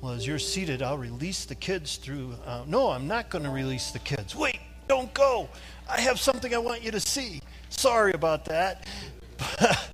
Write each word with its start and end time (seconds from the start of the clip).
Well, 0.00 0.12
as 0.12 0.24
you're 0.24 0.38
seated, 0.38 0.80
I'll 0.80 0.96
release 0.96 1.44
the 1.44 1.56
kids 1.56 1.96
through. 1.96 2.34
Uh, 2.46 2.62
no, 2.68 2.90
I'm 2.90 3.08
not 3.08 3.30
going 3.30 3.42
to 3.42 3.50
release 3.50 3.90
the 3.90 3.98
kids. 3.98 4.36
Wait, 4.36 4.60
don't 4.86 5.12
go. 5.12 5.48
I 5.90 6.00
have 6.00 6.20
something 6.20 6.54
I 6.54 6.58
want 6.58 6.84
you 6.84 6.92
to 6.92 7.00
see. 7.00 7.40
Sorry 7.68 8.12
about 8.12 8.44
that. 8.44 8.86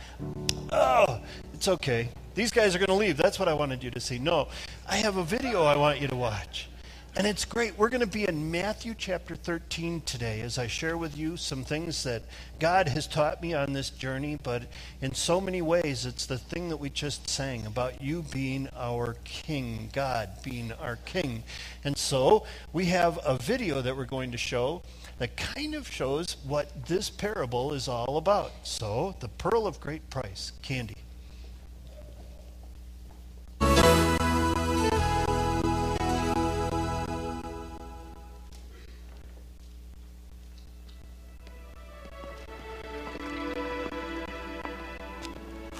oh, 0.72 1.21
it's 1.54 1.69
okay. 1.69 2.11
These 2.35 2.51
guys 2.51 2.75
are 2.75 2.79
going 2.79 2.88
to 2.88 2.95
leave. 2.95 3.17
That's 3.17 3.38
what 3.38 3.48
I 3.48 3.54
wanted 3.54 3.82
you 3.82 3.90
to 3.93 4.01
see. 4.01 4.19
No, 4.19 4.48
I 4.86 4.96
have 4.96 5.16
a 5.16 5.25
video 5.25 5.62
I 5.62 5.77
want 5.77 6.00
you 6.00 6.09
to 6.09 6.16
watch. 6.16 6.68
And 7.16 7.28
it's 7.28 7.44
great. 7.44 7.78
We're 7.78 7.90
going 7.90 8.00
to 8.00 8.08
be 8.08 8.26
in 8.26 8.50
Matthew 8.50 8.92
chapter 8.98 9.36
13 9.36 10.00
today 10.00 10.40
as 10.40 10.58
I 10.58 10.66
share 10.66 10.98
with 10.98 11.16
you 11.16 11.36
some 11.36 11.62
things 11.62 12.02
that 12.02 12.22
God 12.58 12.88
has 12.88 13.06
taught 13.06 13.40
me 13.40 13.54
on 13.54 13.72
this 13.72 13.90
journey. 13.90 14.36
But 14.42 14.64
in 15.00 15.14
so 15.14 15.40
many 15.40 15.62
ways, 15.62 16.06
it's 16.06 16.27
the 16.27 16.38
thing 16.38 16.70
that 16.70 16.77
we 16.77 16.90
just 16.90 17.28
sang 17.28 17.66
about 17.66 18.02
you 18.02 18.24
being 18.32 18.68
our 18.77 19.14
King, 19.22 19.90
God 19.92 20.30
being 20.42 20.72
our 20.72 20.96
King. 21.05 21.45
And 21.84 21.96
so 21.96 22.46
we 22.72 22.86
have 22.86 23.20
a 23.24 23.36
video 23.36 23.80
that 23.80 23.96
we're 23.96 24.06
going 24.06 24.33
to 24.33 24.38
show 24.38 24.83
that 25.19 25.36
kind 25.36 25.77
of 25.77 25.88
shows 25.88 26.36
what 26.44 26.86
this 26.86 27.10
parable 27.10 27.74
is 27.74 27.86
all 27.86 28.16
about. 28.16 28.50
So, 28.64 29.14
the 29.20 29.28
pearl 29.28 29.69
of 29.69 29.78
great 29.78 30.10
price, 30.10 30.50
candy. 30.62 31.03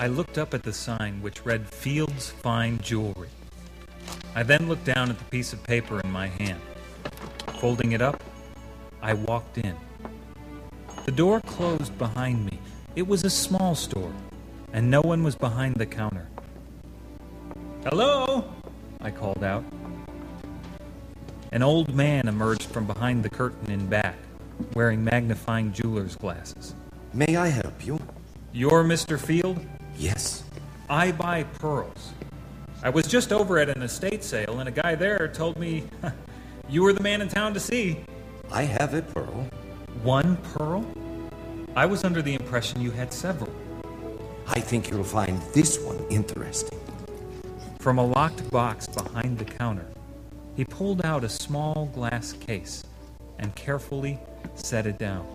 I 0.05 0.09
looked 0.09 0.37
up 0.37 0.53
at 0.53 0.65
the 0.65 0.73
sign 0.75 1.23
which 1.23 1.47
read 1.47 1.67
Fields 1.67 2.29
Fine 2.29 2.81
Jewelry. 2.83 3.31
I 4.35 4.43
then 4.43 4.69
looked 4.69 4.85
down 4.85 5.09
at 5.09 5.19
the 5.19 5.25
piece 5.25 5.55
of 5.55 5.65
paper 5.65 5.99
in 5.99 6.11
my 6.11 6.27
hand. 6.27 6.61
Folding 7.59 7.92
it 7.92 8.03
up, 8.03 8.23
I 9.01 9.15
walked 9.15 9.56
in. 9.56 9.75
The 11.06 11.11
door 11.11 11.41
closed 11.41 11.97
behind 11.97 12.45
me. 12.45 12.59
It 12.95 13.09
was 13.09 13.25
a 13.25 13.31
small 13.31 13.75
store, 13.75 14.12
and 14.75 14.91
no 14.91 15.01
one 15.01 15.25
was 15.25 15.37
behind 15.37 15.77
the 15.77 15.87
counter. 15.87 16.28
Hello? 17.84 18.53
I 19.00 19.11
called 19.11 19.43
out. 19.43 19.65
An 21.50 21.62
old 21.62 21.95
man 21.95 22.28
emerged 22.28 22.65
from 22.65 22.87
behind 22.87 23.23
the 23.23 23.31
curtain 23.31 23.71
in 23.71 23.87
back, 23.87 24.19
wearing 24.75 25.03
magnifying 25.03 25.73
jeweler's 25.73 26.15
glasses. 26.15 26.75
May 27.15 27.37
I 27.37 27.47
help 27.47 27.87
you? 27.87 27.98
You're 28.53 28.84
Mr. 28.84 29.19
Field? 29.19 29.65
Yes. 29.97 30.45
I 30.89 31.12
buy 31.12 31.45
pearls. 31.45 32.12
I 32.83 32.91
was 32.91 33.06
just 33.06 33.33
over 33.33 33.59
at 33.59 33.69
an 33.69 33.83
estate 33.83 34.23
sale, 34.23 34.61
and 34.61 34.69
a 34.69 34.73
guy 34.73 34.95
there 34.95 35.28
told 35.28 35.59
me 35.59 35.84
you 36.69 36.83
were 36.83 36.92
the 36.92 37.03
man 37.03 37.23
in 37.23 37.28
town 37.28 37.55
to 37.55 37.61
see. 37.61 38.05
I 38.50 38.62
have 38.62 38.95
a 38.95 39.03
pearl. 39.03 39.48
One 40.03 40.37
pearl? 40.37 40.84
I 41.77 41.87
was 41.87 42.05
under 42.05 42.22
the 42.22 42.34
impression 42.34 42.81
you 42.81 42.91
had 42.91 43.12
several. 43.12 43.50
I 44.47 44.61
think 44.61 44.91
you'll 44.91 45.03
find 45.03 45.41
this 45.55 45.78
one 45.78 45.98
interesting. 46.11 46.78
From 47.78 47.98
a 47.98 48.05
locked 48.05 48.50
box 48.50 48.87
behind 48.87 49.39
the 49.39 49.45
counter, 49.45 49.87
he 50.55 50.65
pulled 50.65 51.05
out 51.05 51.25
a 51.25 51.28
small 51.28 51.91
glass 51.95 52.33
case 52.33 52.84
and 53.39 53.55
carefully 53.55 54.19
set 54.55 54.87
it 54.87 54.98
down. 54.98 55.27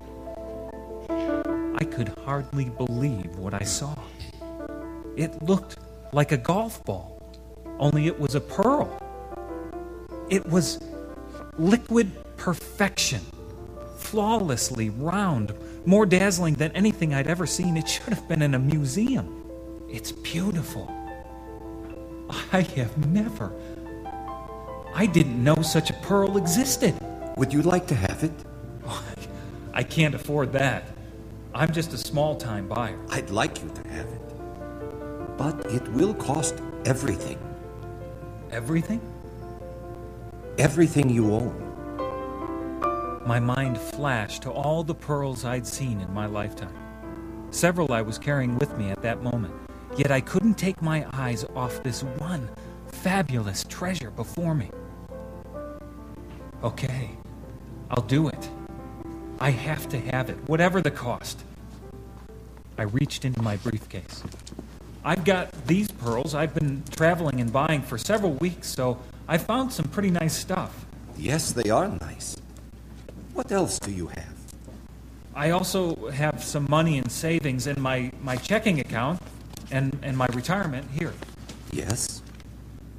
I 1.10 1.84
could 1.84 2.10
hardly 2.26 2.66
believe 2.66 3.36
what 3.38 3.54
I 3.54 3.64
saw. 3.64 3.96
It 5.20 5.44
looked 5.44 5.76
like 6.14 6.32
a 6.32 6.38
golf 6.38 6.86
ball, 6.86 7.22
only 7.78 8.08
it 8.08 8.18
was 8.18 8.36
a 8.36 8.40
pearl. 8.40 8.88
It 10.30 10.46
was 10.48 10.82
liquid 11.58 12.10
perfection, 12.38 13.20
flawlessly 13.98 14.92
round, 14.92 15.54
more 15.86 16.06
dazzling 16.06 16.54
than 16.54 16.72
anything 16.72 17.14
I'd 17.14 17.28
ever 17.28 17.46
seen. 17.46 17.76
It 17.76 17.90
should 17.90 18.14
have 18.14 18.30
been 18.30 18.42
in 18.42 18.56
a 18.56 18.60
museum. 18.60 19.44
It's 19.90 20.14
beautiful. 20.14 20.90
I 22.54 22.62
have 22.62 23.06
never. 23.12 23.52
I 24.96 25.06
didn't 25.06 25.44
know 25.44 25.62
such 25.62 25.90
a 25.90 25.94
pearl 25.96 26.38
existed. 26.38 26.96
Would 27.36 27.52
you 27.52 27.62
like 27.62 27.88
to 27.88 27.96
have 27.96 28.24
it? 28.24 28.32
I 29.74 29.84
can't 29.84 30.16
afford 30.16 30.54
that. 30.54 30.86
I'm 31.54 31.74
just 31.74 31.92
a 31.92 31.98
small 31.98 32.38
time 32.38 32.70
buyer. 32.70 32.98
I'd 33.10 33.32
like 33.32 33.62
you 33.62 33.70
to 33.70 33.88
have 33.90 34.08
it. 34.08 34.29
But 35.40 35.66
it 35.68 35.88
will 35.94 36.14
cost 36.14 36.62
everything. 36.84 37.40
Everything? 38.52 39.00
Everything 40.58 41.10
you 41.10 41.32
own. 41.32 43.22
My 43.26 43.40
mind 43.40 43.78
flashed 43.78 44.42
to 44.42 44.52
all 44.52 44.84
the 44.84 44.94
pearls 44.94 45.46
I'd 45.46 45.66
seen 45.66 46.02
in 46.02 46.14
my 46.14 46.26
lifetime. 46.26 46.76
Several 47.52 47.94
I 47.94 48.02
was 48.02 48.18
carrying 48.18 48.58
with 48.58 48.78
me 48.78 48.90
at 48.90 49.02
that 49.02 49.24
moment, 49.24 49.54
yet 49.96 50.12
I 50.12 50.20
couldn't 50.20 50.56
take 50.56 50.82
my 50.82 51.06
eyes 51.14 51.46
off 51.56 51.82
this 51.84 52.04
one 52.04 52.50
fabulous 52.88 53.64
treasure 53.64 54.12
before 54.12 54.54
me. 54.54 54.70
Okay, 56.66 57.12
I'll 57.90 58.04
do 58.04 58.28
it. 58.28 58.50
I 59.40 59.52
have 59.52 59.88
to 59.88 60.00
have 60.02 60.30
it, 60.30 60.38
whatever 60.50 60.82
the 60.82 60.92
cost. 60.92 61.46
I 62.78 62.84
reached 62.84 63.24
into 63.24 63.42
my 63.42 63.56
briefcase. 63.56 64.22
I've 65.04 65.24
got 65.24 65.52
these 65.66 65.90
pearls 65.90 66.36
I've 66.36 66.54
been 66.54 66.84
traveling 66.92 67.40
and 67.40 67.52
buying 67.52 67.82
for 67.82 67.98
several 67.98 68.34
weeks, 68.34 68.68
so 68.68 69.00
I 69.28 69.38
found 69.38 69.72
some 69.72 69.86
pretty 69.86 70.10
nice 70.10 70.36
stuff. 70.36 70.86
Yes, 71.18 71.52
they 71.52 71.70
are 71.70 71.88
nice. 71.88 72.36
What 73.34 73.52
else 73.52 73.80
do 73.80 73.92
you 73.92 74.08
have? 74.08 74.36
I 75.36 75.52
also 75.52 76.10
have 76.10 76.44
some 76.44 76.68
money 76.70 76.98
in 76.98 77.10
savings 77.10 77.68
in 77.68 77.80
my, 77.80 78.12
my 78.22 78.36
checking 78.36 78.80
account 78.80 79.22
and, 79.72 79.98
and 80.02 80.18
my 80.18 80.28
retirement 80.34 80.90
here. 80.92 81.14
Yes? 81.72 82.22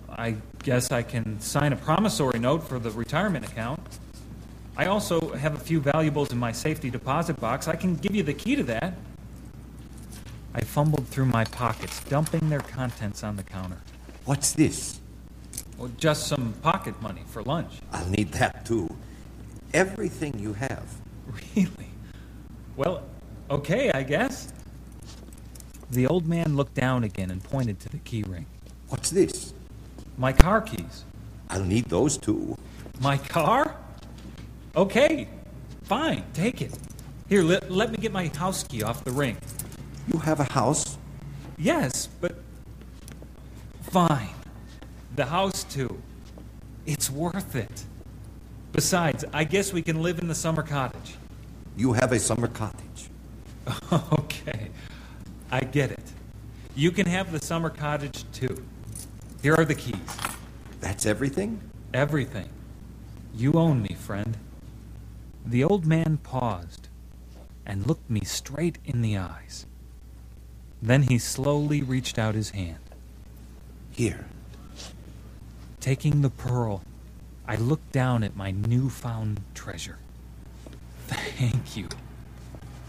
I 0.09 0.37
guess 0.62 0.91
I 0.93 1.03
can 1.03 1.41
sign 1.41 1.72
a 1.72 1.77
promissory 1.77 2.39
note 2.39 2.66
for 2.66 2.78
the 2.78 2.91
retirement 2.91 3.44
account. 3.44 3.81
I 4.77 4.87
also 4.87 5.34
have 5.34 5.55
a 5.55 5.59
few 5.59 5.81
valuables 5.81 6.33
in 6.33 6.39
my 6.39 6.53
safety 6.53 6.89
deposit 6.89 7.39
box. 7.41 7.69
I 7.69 7.77
can 7.77 7.97
give 7.97 8.15
you 8.15 8.22
the 8.22 8.34
key 8.34 8.56
to 8.56 8.62
that. 8.65 8.94
I 10.55 10.62
fumbled 10.62 11.06
through 11.09 11.27
my 11.27 11.44
pockets, 11.44 12.03
dumping 12.05 12.49
their 12.49 12.61
contents 12.61 13.22
on 13.22 13.37
the 13.37 13.43
counter. 13.43 13.78
What's 14.25 14.53
this? 14.53 15.00
Well, 15.78 15.91
just 15.97 16.27
some 16.27 16.55
pocket 16.62 17.00
money 17.00 17.22
for 17.27 17.43
lunch. 17.43 17.72
I'll 17.93 18.09
need 18.09 18.33
that 18.33 18.66
too. 18.66 18.94
Everything 19.75 20.39
you 20.39 20.53
have. 20.55 20.84
Really? 21.55 21.91
Well, 22.77 23.05
okay, 23.49 23.93
I 23.93 24.03
guess. 24.03 24.53
The 25.93 26.09
old 26.09 26.27
man 26.27 26.56
looked 26.56 26.75
down 26.75 27.05
again 27.05 27.31
and 27.31 27.43
pointed 27.43 27.78
to 27.81 27.89
the 27.89 27.99
key 27.99 28.25
ring. 28.25 28.47
What's 28.89 29.10
this? 29.10 29.55
My 30.19 30.33
car 30.33 30.60
keys. 30.60 31.05
I'll 31.49 31.65
need 31.65 31.84
those 31.87 32.19
too. 32.19 32.56
My 33.00 33.16
car? 33.16 33.77
Okay, 34.75 35.28
fine, 35.84 36.25
take 36.33 36.62
it. 36.62 36.77
Here, 37.28 37.43
let, 37.43 37.71
let 37.71 37.93
me 37.93 37.99
get 37.99 38.12
my 38.12 38.28
house 38.28 38.65
key 38.65 38.83
off 38.83 39.05
the 39.05 39.12
ring. 39.12 39.37
You 40.12 40.19
have 40.21 40.41
a 40.41 40.53
house? 40.53 40.98
Yes, 41.56 42.09
but. 42.21 42.34
Fine. 43.82 44.34
The 45.15 45.26
house, 45.26 45.62
too. 45.62 46.03
It's 46.84 47.10
worth 47.10 47.54
it. 47.54 47.84
Besides, 48.72 49.25
I 49.32 49.44
guess 49.44 49.72
we 49.72 49.82
can 49.82 50.03
live 50.03 50.19
in 50.19 50.26
the 50.26 50.34
summer 50.34 50.62
cottage. 50.62 51.15
You 51.76 51.93
have 51.93 52.10
a 52.10 52.19
summer 52.19 52.48
cottage. 52.48 53.09
okay, 53.93 54.71
I 55.53 55.60
get 55.60 55.93
it. 55.93 56.12
You 56.75 56.91
can 56.91 57.06
have 57.06 57.31
the 57.31 57.41
summer 57.41 57.71
cottage, 57.71 58.25
too. 58.32 58.65
Here 59.42 59.54
are 59.54 59.65
the 59.65 59.75
keys. 59.75 59.94
That's 60.80 61.07
everything? 61.07 61.60
Everything. 61.95 62.48
You 63.34 63.53
own 63.53 63.83
me, 63.83 63.95
friend. 63.95 64.36
The 65.47 65.62
old 65.62 65.86
man 65.86 66.18
paused 66.18 66.89
and 67.65 67.86
looked 67.86 68.10
me 68.10 68.22
straight 68.24 68.78
in 68.84 69.03
the 69.03 69.16
eyes. 69.16 69.66
Then 70.82 71.03
he 71.03 71.18
slowly 71.18 71.82
reached 71.82 72.18
out 72.18 72.34
his 72.34 72.50
hand. 72.50 72.78
Here. 73.91 74.27
Taking 75.80 76.22
the 76.22 76.30
pearl, 76.30 76.82
I 77.47 77.56
looked 77.56 77.92
down 77.92 78.22
at 78.22 78.36
my 78.36 78.50
newfound 78.50 79.41
treasure. 79.54 79.98
Thank 81.09 81.77
you. 81.77 81.88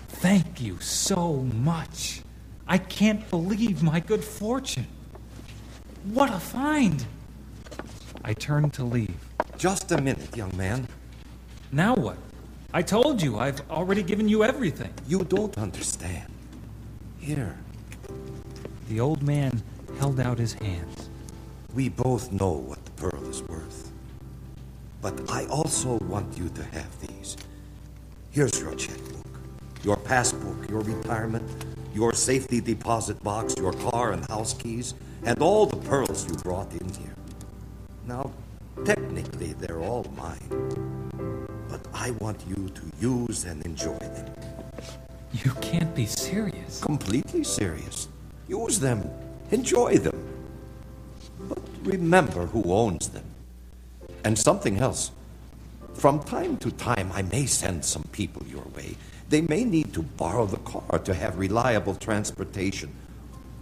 Thank 0.07 0.61
you 0.61 0.79
so 0.79 1.37
much. 1.37 2.21
I 2.67 2.77
can't 2.77 3.29
believe 3.29 3.81
my 3.81 3.99
good 3.99 4.23
fortune. 4.23 4.87
What 6.05 6.29
a 6.33 6.39
find! 6.39 7.05
I 8.23 8.33
turned 8.33 8.73
to 8.73 8.83
leave. 8.83 9.15
Just 9.57 9.91
a 9.91 10.01
minute, 10.01 10.35
young 10.37 10.55
man. 10.55 10.87
Now 11.71 11.95
what? 11.95 12.17
I 12.73 12.81
told 12.81 13.21
you, 13.21 13.37
I've 13.37 13.69
already 13.69 14.03
given 14.03 14.29
you 14.29 14.43
everything. 14.43 14.93
You 15.07 15.23
don't 15.23 15.57
understand. 15.57 16.31
Here. 17.19 17.57
The 18.91 18.99
old 18.99 19.23
man 19.23 19.63
held 19.99 20.19
out 20.19 20.37
his 20.37 20.51
hands. 20.51 21.09
We 21.73 21.87
both 21.87 22.33
know 22.33 22.51
what 22.51 22.83
the 22.83 22.91
pearl 22.91 23.25
is 23.29 23.41
worth. 23.43 23.89
But 25.01 25.31
I 25.31 25.45
also 25.45 25.97
want 26.09 26.37
you 26.37 26.49
to 26.49 26.63
have 26.75 26.99
these. 26.99 27.37
Here's 28.31 28.59
your 28.59 28.75
checkbook, 28.75 29.25
your 29.81 29.95
passbook, 29.95 30.69
your 30.69 30.81
retirement, 30.81 31.49
your 31.93 32.11
safety 32.11 32.59
deposit 32.59 33.23
box, 33.23 33.55
your 33.57 33.71
car 33.71 34.11
and 34.11 34.25
house 34.25 34.53
keys, 34.53 34.93
and 35.23 35.41
all 35.41 35.65
the 35.65 35.77
pearls 35.87 36.27
you 36.27 36.35
brought 36.39 36.73
in 36.73 36.89
here. 36.89 37.15
Now, 38.05 38.29
technically, 38.83 39.53
they're 39.53 39.79
all 39.79 40.05
mine. 40.17 41.47
But 41.69 41.79
I 41.93 42.11
want 42.19 42.43
you 42.45 42.67
to 42.67 42.81
use 42.99 43.45
and 43.45 43.65
enjoy 43.65 43.99
them. 43.99 44.35
You 45.31 45.51
can't 45.61 45.95
be 45.95 46.05
serious. 46.05 46.81
Completely 46.81 47.45
serious. 47.45 48.09
Use 48.51 48.81
them. 48.81 49.09
Enjoy 49.51 49.97
them. 49.97 50.27
But 51.47 51.59
remember 51.83 52.47
who 52.47 52.73
owns 52.73 53.07
them. 53.07 53.23
And 54.25 54.37
something 54.37 54.77
else. 54.77 55.11
From 55.93 56.21
time 56.23 56.57
to 56.57 56.69
time, 56.71 57.13
I 57.13 57.21
may 57.21 57.45
send 57.45 57.85
some 57.85 58.03
people 58.11 58.45
your 58.47 58.65
way. 58.75 58.97
They 59.29 59.39
may 59.39 59.63
need 59.63 59.93
to 59.93 60.01
borrow 60.03 60.45
the 60.45 60.57
car 60.57 60.99
to 60.99 61.13
have 61.13 61.39
reliable 61.39 61.95
transportation, 61.95 62.91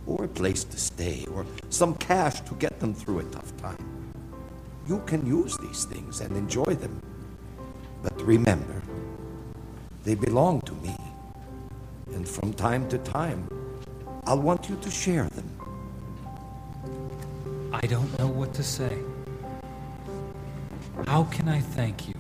or 0.08 0.24
a 0.24 0.28
place 0.28 0.64
to 0.64 0.78
stay, 0.80 1.28
or 1.36 1.46
some 1.70 1.94
cash 1.94 2.42
to 2.42 2.56
get 2.56 2.80
them 2.80 2.96
through 2.96 3.20
a 3.20 3.24
tough 3.26 3.56
time. 3.58 3.86
You 4.88 5.04
can 5.06 5.24
use 5.24 5.56
these 5.58 5.86
things 5.86 6.20
and 6.20 6.36
enjoy 6.36 6.74
them. 6.74 7.00
But 8.02 8.20
remember, 8.24 8.82
they 10.04 10.16
belong 10.16 10.62
to 10.62 10.74
me. 10.74 10.98
And 12.16 12.28
from 12.28 12.54
time 12.54 12.90
to 12.90 12.98
time, 12.98 13.48
I'll 14.30 14.40
want 14.40 14.70
you 14.70 14.76
to 14.76 14.92
share 14.92 15.28
them. 15.30 15.50
I 17.74 17.88
don't 17.88 18.16
know 18.20 18.28
what 18.28 18.54
to 18.54 18.64
say. 18.64 19.00
How 21.08 21.24
can 21.24 21.50
I 21.50 21.60
thank 21.60 22.08
you? 22.08 22.14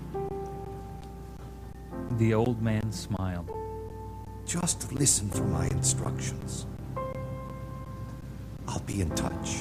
The 2.18 2.34
old 2.34 2.64
man 2.64 2.92
smiled. 2.92 3.52
Just 4.44 4.92
listen 4.92 5.30
for 5.30 5.44
my 5.44 5.68
instructions. 5.68 6.66
I'll 8.68 8.80
be 8.88 9.02
in 9.02 9.12
touch. 9.12 9.58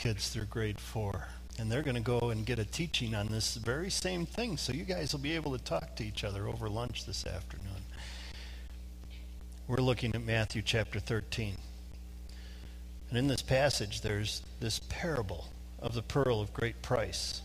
Kids 0.00 0.30
through 0.30 0.46
grade 0.46 0.80
four. 0.80 1.28
And 1.58 1.70
they're 1.70 1.82
going 1.82 1.94
to 1.94 2.00
go 2.00 2.30
and 2.30 2.46
get 2.46 2.58
a 2.58 2.64
teaching 2.64 3.14
on 3.14 3.26
this 3.26 3.56
very 3.56 3.90
same 3.90 4.24
thing. 4.24 4.56
So 4.56 4.72
you 4.72 4.84
guys 4.84 5.12
will 5.12 5.20
be 5.20 5.34
able 5.34 5.56
to 5.56 5.62
talk 5.62 5.94
to 5.96 6.04
each 6.04 6.24
other 6.24 6.48
over 6.48 6.70
lunch 6.70 7.04
this 7.04 7.26
afternoon. 7.26 7.84
We're 9.68 9.82
looking 9.82 10.14
at 10.14 10.22
Matthew 10.22 10.62
chapter 10.62 11.00
13. 11.00 11.54
And 13.10 13.18
in 13.18 13.26
this 13.26 13.42
passage, 13.42 14.00
there's 14.00 14.42
this 14.58 14.80
parable 14.88 15.48
of 15.80 15.92
the 15.92 16.02
pearl 16.02 16.40
of 16.40 16.54
great 16.54 16.80
price. 16.80 17.42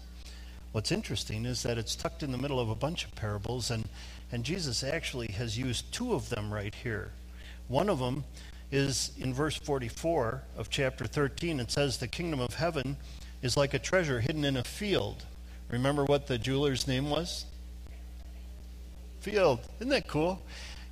What's 0.72 0.94
interesting 0.94 1.46
is 1.46 1.62
that 1.64 1.78
it's 1.78 1.96
tucked 1.96 2.24
in 2.24 2.32
the 2.32 2.38
middle 2.38 2.62
of 2.62 2.70
a 2.70 2.76
bunch 2.76 3.04
of 3.04 3.14
parables, 3.16 3.70
and, 3.70 3.90
and 4.32 4.46
Jesus 4.46 4.82
actually 4.82 5.34
has 5.34 5.58
used 5.58 5.92
two 5.92 6.14
of 6.14 6.30
them 6.30 6.54
right 6.54 6.74
here. 6.74 7.12
One 7.68 7.90
of 7.90 8.00
them 8.00 8.24
is 8.72 9.12
in 9.18 9.34
verse 9.34 9.56
44 9.58 10.44
of 10.58 10.70
chapter 10.70 11.06
13. 11.06 11.60
It 11.60 11.72
says, 11.72 11.98
The 11.98 12.08
kingdom 12.08 12.40
of 12.40 12.56
heaven 12.56 12.98
is 13.42 13.56
like 13.58 13.74
a 13.74 13.80
treasure 13.80 14.20
hidden 14.20 14.46
in 14.46 14.58
a 14.58 14.64
field. 14.64 15.26
Remember 15.70 16.06
what 16.06 16.28
the 16.28 16.38
jeweler's 16.38 16.88
name 16.88 17.10
was? 17.10 17.46
Field. 19.20 19.60
Isn't 19.80 19.90
that 19.90 20.08
cool? 20.08 20.42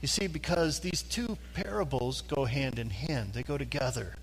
You 0.01 0.07
see, 0.07 0.27
because 0.27 0.79
these 0.79 1.01
two 1.01 1.37
parables 1.53 2.21
go 2.21 2.45
hand 2.45 2.77
in 2.77 2.89
hand, 2.89 3.33
they 3.33 3.43
go 3.43 3.57
together. 3.57 4.15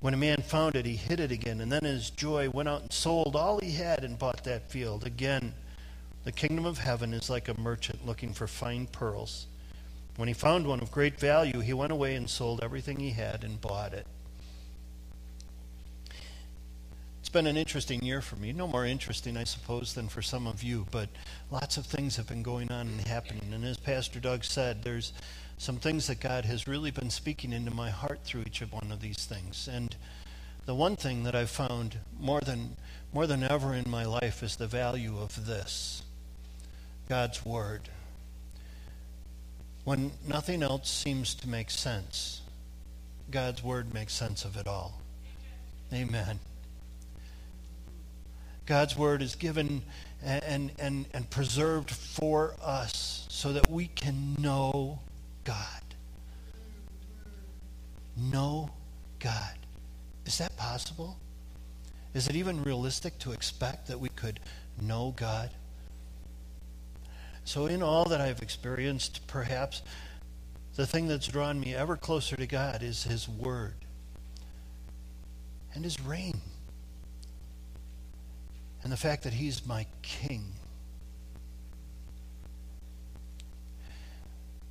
When 0.00 0.14
a 0.14 0.16
man 0.16 0.38
found 0.38 0.76
it, 0.76 0.86
he 0.86 0.96
hid 0.96 1.20
it 1.20 1.30
again, 1.30 1.60
and 1.60 1.70
then 1.70 1.84
in 1.84 1.94
his 1.94 2.08
joy 2.08 2.48
went 2.48 2.70
out 2.70 2.80
and 2.80 2.92
sold 2.92 3.36
all 3.36 3.58
he 3.58 3.72
had 3.72 4.04
and 4.04 4.18
bought 4.18 4.44
that 4.44 4.70
field. 4.70 5.04
Again, 5.04 5.52
the 6.24 6.32
kingdom 6.32 6.64
of 6.64 6.78
heaven 6.78 7.12
is 7.12 7.28
like 7.28 7.48
a 7.48 7.60
merchant 7.60 8.06
looking 8.06 8.32
for 8.32 8.46
fine 8.46 8.86
pearls. 8.86 9.46
When 10.16 10.28
he 10.28 10.34
found 10.34 10.66
one 10.66 10.80
of 10.80 10.90
great 10.90 11.18
value, 11.18 11.60
he 11.60 11.72
went 11.72 11.92
away 11.92 12.14
and 12.14 12.28
sold 12.28 12.62
everything 12.62 12.98
he 12.98 13.10
had 13.10 13.44
and 13.44 13.60
bought 13.60 13.94
it. 13.94 14.06
It's 17.20 17.28
been 17.28 17.46
an 17.46 17.56
interesting 17.56 18.02
year 18.02 18.20
for 18.20 18.36
me. 18.36 18.52
No 18.52 18.66
more 18.66 18.84
interesting, 18.84 19.36
I 19.36 19.44
suppose, 19.44 19.94
than 19.94 20.08
for 20.08 20.20
some 20.20 20.46
of 20.46 20.62
you, 20.62 20.86
but 20.90 21.08
lots 21.50 21.76
of 21.76 21.86
things 21.86 22.16
have 22.16 22.26
been 22.26 22.42
going 22.42 22.72
on 22.72 22.88
and 22.88 23.00
happening. 23.06 23.52
And 23.54 23.64
as 23.64 23.76
Pastor 23.76 24.18
Doug 24.18 24.42
said, 24.44 24.82
there's 24.82 25.12
some 25.56 25.76
things 25.76 26.06
that 26.08 26.20
God 26.20 26.44
has 26.46 26.66
really 26.66 26.90
been 26.90 27.10
speaking 27.10 27.52
into 27.52 27.70
my 27.70 27.90
heart 27.90 28.20
through 28.24 28.42
each 28.46 28.62
of 28.62 28.72
one 28.72 28.90
of 28.90 29.00
these 29.00 29.26
things. 29.26 29.68
And 29.70 29.94
the 30.66 30.74
one 30.74 30.96
thing 30.96 31.22
that 31.24 31.34
I've 31.34 31.50
found 31.50 31.98
more 32.18 32.40
than 32.40 32.76
more 33.12 33.26
than 33.26 33.42
ever 33.42 33.74
in 33.74 33.90
my 33.90 34.04
life 34.04 34.42
is 34.42 34.56
the 34.56 34.66
value 34.66 35.18
of 35.18 35.46
this 35.46 36.02
God's 37.08 37.44
Word. 37.44 37.88
When 39.84 40.12
nothing 40.26 40.62
else 40.62 40.90
seems 40.90 41.34
to 41.36 41.48
make 41.48 41.70
sense, 41.70 42.42
God's 43.30 43.62
Word 43.62 43.94
makes 43.94 44.12
sense 44.12 44.44
of 44.44 44.56
it 44.56 44.66
all. 44.66 45.00
Amen. 45.92 46.38
God's 48.66 48.96
Word 48.96 49.22
is 49.22 49.34
given 49.34 49.82
and, 50.22 50.70
and, 50.78 51.06
and 51.12 51.28
preserved 51.30 51.90
for 51.90 52.54
us 52.62 53.26
so 53.28 53.52
that 53.52 53.70
we 53.70 53.86
can 53.86 54.36
know 54.38 55.00
God. 55.44 55.82
Know 58.16 58.70
God. 59.18 59.54
Is 60.26 60.38
that 60.38 60.56
possible? 60.56 61.16
Is 62.12 62.28
it 62.28 62.36
even 62.36 62.62
realistic 62.62 63.18
to 63.20 63.32
expect 63.32 63.88
that 63.88 63.98
we 63.98 64.10
could 64.10 64.40
know 64.80 65.14
God? 65.16 65.50
So, 67.50 67.66
in 67.66 67.82
all 67.82 68.04
that 68.04 68.20
I've 68.20 68.42
experienced, 68.42 69.26
perhaps 69.26 69.82
the 70.76 70.86
thing 70.86 71.08
that's 71.08 71.26
drawn 71.26 71.58
me 71.58 71.74
ever 71.74 71.96
closer 71.96 72.36
to 72.36 72.46
God 72.46 72.80
is 72.80 73.02
His 73.02 73.28
Word 73.28 73.74
and 75.74 75.82
His 75.82 76.00
reign 76.00 76.40
and 78.84 78.92
the 78.92 78.96
fact 78.96 79.24
that 79.24 79.32
He's 79.32 79.66
my 79.66 79.84
King. 80.00 80.52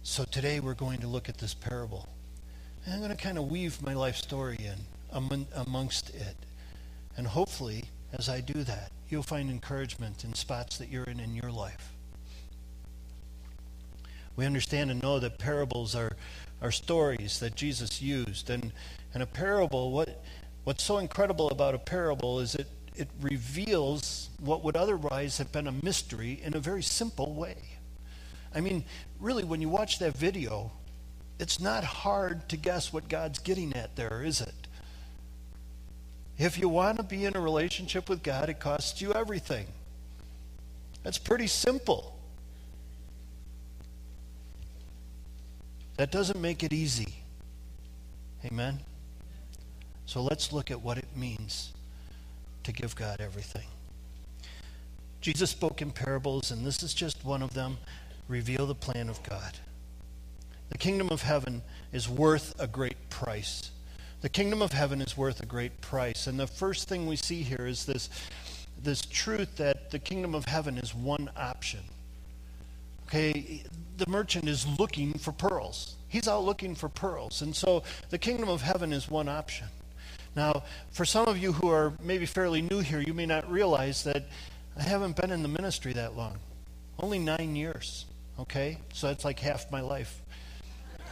So, 0.04 0.24
today 0.24 0.62
we're 0.62 0.74
going 0.74 1.02
to 1.02 1.08
look 1.08 1.28
at 1.28 1.38
this 1.38 1.54
parable. 1.54 2.08
And 2.86 2.94
I'm 2.94 3.02
going 3.02 3.12
to 3.12 3.22
kind 3.22 3.38
of 3.38 3.52
weave 3.52 3.82
my 3.82 3.94
life 3.94 4.16
story 4.16 4.58
in 4.58 4.78
amongst 5.54 6.12
it. 6.12 6.38
And 7.18 7.28
hopefully, 7.28 7.84
as 8.14 8.30
I 8.30 8.40
do 8.40 8.64
that, 8.64 8.94
you'll 9.10 9.22
find 9.22 9.50
encouragement 9.50 10.24
in 10.24 10.34
spots 10.34 10.78
that 10.78 10.88
you're 10.88 11.04
in 11.04 11.20
in 11.20 11.36
your 11.36 11.52
life. 11.52 11.92
We 14.40 14.46
understand 14.46 14.90
and 14.90 15.04
know 15.04 15.20
that 15.20 15.38
parables 15.38 15.96
are, 15.96 16.16
are 16.62 16.72
stories 16.72 17.42
that 17.42 17.56
Jesus 17.56 18.02
used. 18.02 18.50
And, 18.50 18.72
and 19.14 19.22
a 19.22 19.26
parable, 19.26 19.92
what, 19.92 20.24
what's 20.64 20.82
so 20.82 21.00
incredible 21.00 21.50
about 21.50 21.76
a 21.76 21.78
parable 21.78 22.40
is 22.40 22.56
it, 22.56 22.68
it 22.96 23.10
reveals 23.20 24.30
what 24.40 24.64
would 24.64 24.78
otherwise 24.78 25.40
have 25.40 25.52
been 25.52 25.68
a 25.68 25.74
mystery 25.74 26.40
in 26.42 26.56
a 26.56 26.60
very 26.60 26.82
simple 26.82 27.34
way. 27.34 27.58
I 28.56 28.62
mean, 28.62 28.86
really, 29.20 29.44
when 29.44 29.60
you 29.60 29.68
watch 29.68 30.00
that 30.00 30.16
video, 30.16 30.72
it's 31.38 31.60
not 31.60 31.84
hard 31.84 32.48
to 32.48 32.56
guess 32.56 32.94
what 32.94 33.10
God's 33.10 33.40
getting 33.40 33.76
at 33.76 33.98
there, 33.98 34.24
is 34.24 34.40
it? 34.40 34.68
If 36.38 36.58
you 36.58 36.70
want 36.70 36.96
to 36.96 37.04
be 37.04 37.26
in 37.26 37.36
a 37.36 37.42
relationship 37.42 38.08
with 38.08 38.24
God, 38.24 38.48
it 38.48 38.62
costs 38.62 39.02
you 39.02 39.12
everything. 39.12 39.68
That's 41.04 41.18
pretty 41.18 41.48
simple. 41.48 42.19
That 46.00 46.12
doesn't 46.12 46.40
make 46.40 46.64
it 46.64 46.72
easy. 46.72 47.14
Amen? 48.46 48.80
So 50.06 50.22
let's 50.22 50.54
look 50.54 50.72
at 50.72 50.82
what 50.82 50.98
it 50.98 51.10
means 51.14 51.74
to 52.64 52.72
give 52.72 52.96
God 52.96 53.20
everything. 53.20 53.68
Jesus 55.20 55.50
spoke 55.50 55.82
in 55.82 55.92
parables, 55.92 56.52
and 56.52 56.66
this 56.66 56.84
is 56.84 56.94
just 56.94 57.26
one 57.26 57.44
of 57.44 57.54
them. 57.54 57.80
Reveal 58.30 58.66
the 58.66 58.76
plan 58.76 59.10
of 59.10 59.22
God. 59.24 59.58
The 60.70 60.78
kingdom 60.78 61.10
of 61.12 61.24
heaven 61.24 61.64
is 61.92 62.08
worth 62.08 62.56
a 62.58 62.68
great 62.68 63.10
price. 63.10 63.70
The 64.22 64.30
kingdom 64.30 64.62
of 64.62 64.72
heaven 64.72 65.02
is 65.02 65.18
worth 65.18 65.44
a 65.44 65.46
great 65.46 65.82
price. 65.82 66.28
And 66.28 66.40
the 66.40 66.48
first 66.48 66.88
thing 66.88 67.08
we 67.08 67.18
see 67.18 67.42
here 67.42 67.68
is 67.68 67.84
this, 67.84 68.10
this 68.82 69.02
truth 69.02 69.58
that 69.58 69.92
the 69.92 70.00
kingdom 70.00 70.34
of 70.34 70.46
heaven 70.46 70.78
is 70.78 70.96
one 70.96 71.30
option. 71.36 71.82
Okay, 73.10 73.64
the 73.98 74.08
merchant 74.08 74.48
is 74.48 74.68
looking 74.78 75.18
for 75.18 75.32
pearls. 75.32 75.96
He's 76.10 76.28
out 76.28 76.44
looking 76.44 76.76
for 76.76 76.90
pearls. 76.90 77.42
And 77.42 77.56
so 77.56 77.82
the 78.12 78.20
kingdom 78.20 78.50
of 78.50 78.62
heaven 78.62 78.94
is 78.94 79.10
one 79.10 79.28
option. 79.28 79.68
Now, 80.36 80.62
for 80.92 81.06
some 81.06 81.28
of 81.28 81.40
you 81.40 81.54
who 81.54 81.70
are 81.70 81.92
maybe 82.04 82.28
fairly 82.28 82.62
new 82.62 82.82
here, 82.82 83.02
you 83.02 83.16
may 83.16 83.26
not 83.26 83.50
realize 83.50 84.04
that 84.04 84.26
I 84.78 84.84
haven't 84.84 85.16
been 85.16 85.32
in 85.32 85.42
the 85.42 85.50
ministry 85.50 85.92
that 85.94 86.16
long. 86.16 86.38
Only 87.00 87.18
nine 87.18 87.56
years, 87.56 88.06
okay? 88.38 88.78
So 88.94 89.08
that's 89.08 89.26
like 89.26 89.40
half 89.40 89.72
my 89.72 89.82
life. 89.82 90.22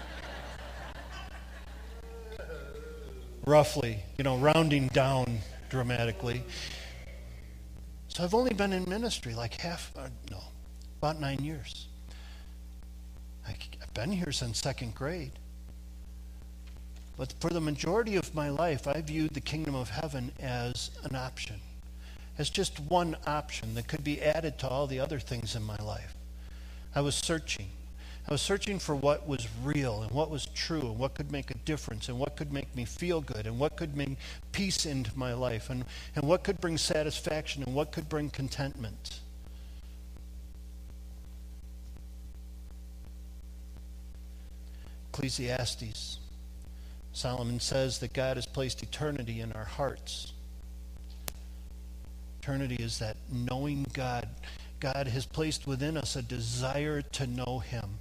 Roughly, 3.47 4.03
you 4.19 4.23
know, 4.23 4.37
rounding 4.37 4.89
down 4.89 5.39
dramatically. 5.69 6.43
So 8.09 8.23
I've 8.23 8.35
only 8.35 8.53
been 8.53 8.71
in 8.71 8.87
ministry 8.87 9.33
like 9.33 9.55
half, 9.55 9.91
uh, 9.97 10.09
no, 10.29 10.43
about 10.97 11.19
nine 11.19 11.43
years. 11.43 11.87
I've 13.47 13.93
been 13.93 14.11
here 14.11 14.31
since 14.31 14.59
second 14.59 14.95
grade. 14.95 15.31
But 17.17 17.33
for 17.39 17.49
the 17.49 17.61
majority 17.61 18.15
of 18.15 18.35
my 18.35 18.49
life, 18.49 18.87
I 18.87 19.01
viewed 19.01 19.33
the 19.33 19.41
kingdom 19.41 19.73
of 19.73 19.89
heaven 19.89 20.31
as 20.39 20.91
an 21.03 21.15
option, 21.15 21.59
as 22.37 22.49
just 22.49 22.79
one 22.79 23.15
option 23.25 23.73
that 23.73 23.87
could 23.87 24.03
be 24.03 24.21
added 24.21 24.59
to 24.59 24.67
all 24.67 24.85
the 24.85 24.99
other 24.99 25.19
things 25.19 25.55
in 25.55 25.63
my 25.63 25.77
life. 25.77 26.15
I 26.93 27.01
was 27.01 27.15
searching. 27.15 27.69
I 28.27 28.33
was 28.33 28.41
searching 28.41 28.77
for 28.77 28.93
what 28.93 29.27
was 29.27 29.47
real 29.63 30.03
and 30.03 30.11
what 30.11 30.29
was 30.29 30.47
true 30.47 30.81
and 30.81 30.99
what 30.99 31.15
could 31.15 31.31
make 31.31 31.49
a 31.49 31.57
difference 31.59 32.09
and 32.09 32.19
what 32.19 32.35
could 32.35 32.51
make 32.51 32.75
me 32.75 32.85
feel 32.85 33.21
good 33.21 33.47
and 33.47 33.57
what 33.57 33.77
could 33.77 33.95
bring 33.95 34.17
peace 34.51 34.85
into 34.85 35.17
my 35.17 35.33
life 35.33 35.69
and, 35.69 35.85
and 36.15 36.27
what 36.27 36.43
could 36.43 36.59
bring 36.59 36.77
satisfaction 36.77 37.63
and 37.63 37.73
what 37.73 37.91
could 37.93 38.09
bring 38.09 38.29
contentment. 38.29 39.21
Ecclesiastes 45.17 46.19
Solomon 47.11 47.59
says 47.59 47.97
that 47.99 48.13
God 48.13 48.37
has 48.37 48.45
placed 48.45 48.83
eternity 48.83 49.41
in 49.41 49.51
our 49.53 49.65
hearts. 49.65 50.33
Eternity 52.39 52.75
is 52.75 52.99
that 52.99 53.17
knowing 53.31 53.87
God. 53.93 54.27
God 54.79 55.07
has 55.07 55.25
placed 55.25 55.65
within 55.65 55.97
us 55.97 56.15
a 56.15 56.21
desire 56.21 57.01
to 57.01 57.25
know 57.25 57.57
him. 57.57 57.97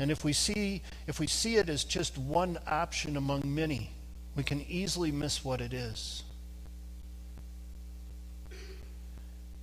And 0.00 0.10
if 0.10 0.24
we 0.24 0.32
see 0.32 0.82
if 1.06 1.20
we 1.20 1.28
see 1.28 1.54
it 1.54 1.68
as 1.68 1.84
just 1.84 2.18
one 2.18 2.58
option 2.66 3.16
among 3.16 3.42
many, 3.44 3.90
we 4.34 4.42
can 4.42 4.62
easily 4.62 5.12
miss 5.12 5.44
what 5.44 5.60
it 5.60 5.72
is. 5.72 6.24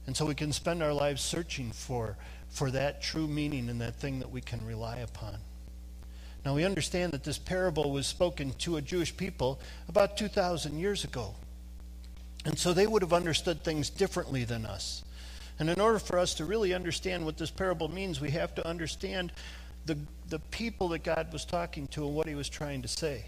And 0.06 0.16
so 0.16 0.26
we 0.26 0.36
can 0.36 0.54
spend 0.54 0.82
our 0.82 0.94
lives 0.94 1.22
searching 1.22 1.72
for, 1.72 2.16
for 2.48 2.72
that 2.72 3.02
true 3.02 3.28
meaning 3.28 3.68
and 3.68 3.82
that 3.82 3.96
thing 3.96 4.20
that 4.20 4.32
we 4.32 4.40
can 4.40 4.66
rely 4.66 5.00
upon. 5.00 5.40
Now, 6.46 6.56
we 6.56 6.64
understand 6.64 7.12
that 7.14 7.24
this 7.24 7.38
parable 7.38 7.92
was 7.92 8.08
spoken 8.08 8.52
to 8.60 8.78
a 8.78 8.82
Jewish 8.82 9.16
people 9.16 9.60
about 9.90 10.18
2,000 10.18 10.78
years 10.80 11.04
ago. 11.04 11.36
And 12.46 12.58
so 12.58 12.74
they 12.74 12.88
would 12.88 13.02
have 13.02 13.14
understood 13.14 13.64
things 13.64 13.90
differently 13.90 14.46
than 14.46 14.66
us. 14.66 15.04
And 15.60 15.70
in 15.70 15.80
order 15.80 16.00
for 16.00 16.20
us 16.20 16.34
to 16.36 16.46
really 16.46 16.74
understand 16.74 17.26
what 17.26 17.38
this 17.38 17.52
parable 17.52 17.90
means, 17.90 18.22
we 18.22 18.32
have 18.32 18.56
to 18.56 18.66
understand 18.66 19.32
the, 19.86 19.98
the 20.30 20.40
people 20.40 20.90
that 20.90 21.04
God 21.04 21.34
was 21.34 21.44
talking 21.44 21.88
to 21.88 22.06
and 22.06 22.16
what 22.16 22.28
he 22.28 22.36
was 22.36 22.48
trying 22.48 22.82
to 22.84 22.88
say. 22.88 23.26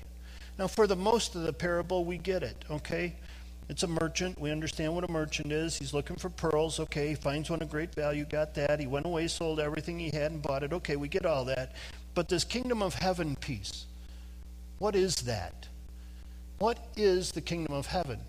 Now, 0.57 0.67
for 0.67 0.87
the 0.87 0.95
most 0.95 1.35
of 1.35 1.43
the 1.43 1.53
parable, 1.53 2.05
we 2.05 2.17
get 2.17 2.43
it, 2.43 2.63
okay? 2.69 3.15
It's 3.69 3.83
a 3.83 3.87
merchant. 3.87 4.39
We 4.39 4.51
understand 4.51 4.95
what 4.95 5.03
a 5.03 5.11
merchant 5.11 5.51
is. 5.51 5.77
He's 5.77 5.93
looking 5.93 6.15
for 6.15 6.29
pearls. 6.29 6.79
Okay, 6.79 7.09
he 7.09 7.15
finds 7.15 7.51
one 7.51 7.61
of 7.61 7.69
great 7.69 7.93
value, 7.93 8.25
got 8.25 8.55
that. 8.55 8.79
He 8.79 8.87
went 8.87 9.05
away, 9.05 9.27
sold 9.27 9.59
everything 9.59 9.99
he 9.99 10.09
had, 10.09 10.31
and 10.31 10.41
bought 10.41 10.63
it. 10.63 10.73
Okay, 10.73 10.95
we 10.95 11.07
get 11.07 11.25
all 11.25 11.45
that. 11.45 11.73
But 12.13 12.29
this 12.29 12.43
kingdom 12.43 12.81
of 12.81 12.95
heaven 12.95 13.35
piece, 13.35 13.85
what 14.77 14.95
is 14.95 15.15
that? 15.23 15.67
What 16.57 16.77
is 16.97 17.31
the 17.31 17.41
kingdom 17.41 17.73
of 17.73 17.87
heaven? 17.87 18.19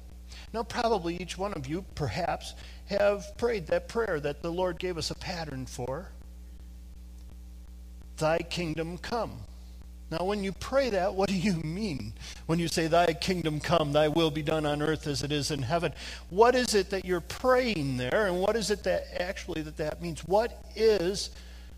Now, 0.53 0.63
probably 0.63 1.17
each 1.17 1.39
one 1.39 1.53
of 1.55 1.67
you, 1.67 1.85
perhaps, 1.95 2.55
have 2.87 3.37
prayed 3.37 3.67
that 3.69 3.89
prayer 3.89 4.21
that 4.21 4.43
the 4.43 4.53
Lord 4.53 4.79
gave 4.79 4.99
us 4.99 5.11
a 5.11 5.15
pattern 5.15 5.67
for 5.67 6.11
Thy 8.21 8.39
kingdom 8.39 8.99
come. 8.99 9.33
Now, 10.11 10.25
when 10.25 10.45
you 10.45 10.53
pray 10.53 10.91
that, 10.91 11.15
what 11.15 11.29
do 11.29 11.37
you 11.37 11.55
mean? 11.55 12.13
When 12.47 12.59
you 12.59 12.69
say, 12.69 12.87
Thy 12.87 13.15
kingdom 13.15 13.61
come, 13.61 13.93
Thy 13.93 14.09
will 14.09 14.31
be 14.31 14.43
done 14.43 14.67
on 14.67 14.83
earth 14.83 15.07
as 15.07 15.23
it 15.23 15.33
is 15.33 15.51
in 15.51 15.63
heaven. 15.63 15.95
What 16.29 16.55
is 16.55 16.75
it 16.75 16.91
that 16.91 17.05
you're 17.05 17.21
praying 17.21 17.97
there, 17.97 18.27
and 18.27 18.41
what 18.41 18.57
is 18.57 18.71
it 18.71 18.83
that 18.83 19.07
actually 19.19 19.63
that 19.63 19.77
that 19.79 20.03
means? 20.03 20.21
What 20.27 20.65
is 20.77 21.31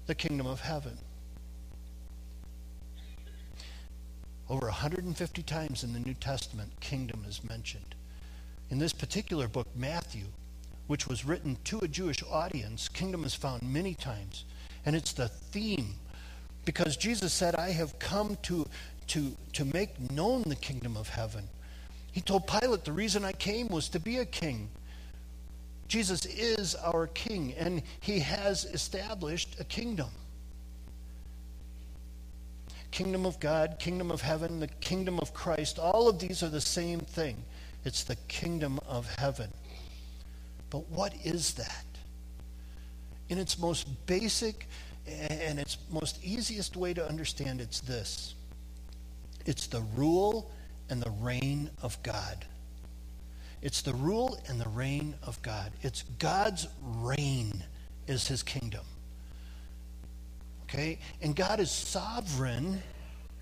the 0.07 0.15
kingdom 0.15 0.47
of 0.47 0.61
heaven? 0.61 0.99
Over 4.53 4.67
150 4.67 5.43
times 5.45 5.83
in 5.83 5.95
the 5.95 5.99
New 5.99 6.13
Testament, 6.13 6.79
kingdom 6.79 7.25
is 7.27 7.43
mentioned. 7.43 7.95
In 8.69 8.79
this 8.79 8.93
particular 8.93 9.49
book, 9.49 9.67
Matthew, 9.75 10.27
which 10.89 11.07
was 11.07 11.25
written 11.25 11.57
to 11.65 11.79
a 11.79 11.89
Jewish 11.89 12.23
audience, 12.31 12.87
kingdom 12.87 13.25
is 13.25 13.35
found 13.35 13.63
many 13.63 13.95
times. 13.95 14.45
And 14.85 14.95
it's 14.95 15.15
the 15.15 15.29
theme 15.29 15.95
because 16.67 16.99
Jesus 16.99 17.33
said, 17.33 17.55
I 17.55 17.71
have 17.71 17.99
come 17.99 18.37
to, 18.43 18.69
to, 19.07 19.35
to 19.55 19.65
make 19.65 20.11
known 20.11 20.43
the 20.43 20.57
kingdom 20.57 20.99
of 20.99 21.09
heaven. 21.09 21.49
He 22.13 22.21
told 22.21 22.47
Pilate, 22.47 22.85
The 22.85 22.93
reason 22.93 23.25
I 23.25 23.33
came 23.33 23.69
was 23.69 23.89
to 23.89 23.99
be 23.99 24.19
a 24.19 24.27
king. 24.27 24.69
Jesus 25.89 26.27
is 26.27 26.75
our 26.75 27.07
king, 27.07 27.55
and 27.57 27.83
he 28.01 28.19
has 28.19 28.67
established 28.67 29.59
a 29.59 29.65
kingdom 29.65 30.11
kingdom 32.93 33.27
of 33.27 33.41
God, 33.41 33.79
kingdom 33.81 34.11
of 34.11 34.21
heaven, 34.21 34.61
the 34.61 34.69
kingdom 34.69 35.19
of 35.19 35.35
Christ, 35.35 35.79
all 35.79 36.09
of 36.09 36.21
these 36.21 36.43
are 36.43 36.49
the 36.49 36.61
same 36.61 37.01
thing. 37.01 37.43
It's 37.85 38.05
the 38.05 38.17
kingdom 38.29 38.79
of 38.87 39.13
heaven. 39.17 39.51
But 40.71 40.89
what 40.91 41.13
is 41.25 41.55
that? 41.55 41.85
In 43.29 43.39
its 43.39 43.59
most 43.59 44.07
basic 44.07 44.69
and 45.07 45.59
its 45.59 45.79
most 45.91 46.23
easiest 46.25 46.77
way 46.77 46.95
to 46.95 47.07
understand 47.07 47.61
it's 47.61 47.81
this. 47.81 48.35
It's 49.47 49.67
the 49.67 49.83
rule 49.97 50.51
and 50.89 51.03
the 51.03 51.11
reign 51.11 51.71
of 51.83 52.01
God. 52.03 52.45
It's 53.63 53.83
the 53.83 53.95
rule 53.95 54.39
and 54.49 54.61
the 54.61 54.69
reign 54.69 55.15
of 55.23 55.41
God. 55.43 55.73
It's 55.83 56.03
God's 56.19 56.69
reign 56.83 57.65
is 58.07 58.29
his 58.29 58.43
kingdom. 58.43 58.85
Okay? 60.73 60.99
And 61.21 61.37
God 61.37 61.61
is 61.61 61.71
sovereign 61.71 62.83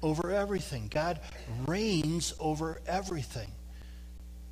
over 0.02 0.30
everything. 0.30 0.88
God 0.92 1.20
reigns 1.66 2.34
over 2.40 2.80
everything. 2.86 3.48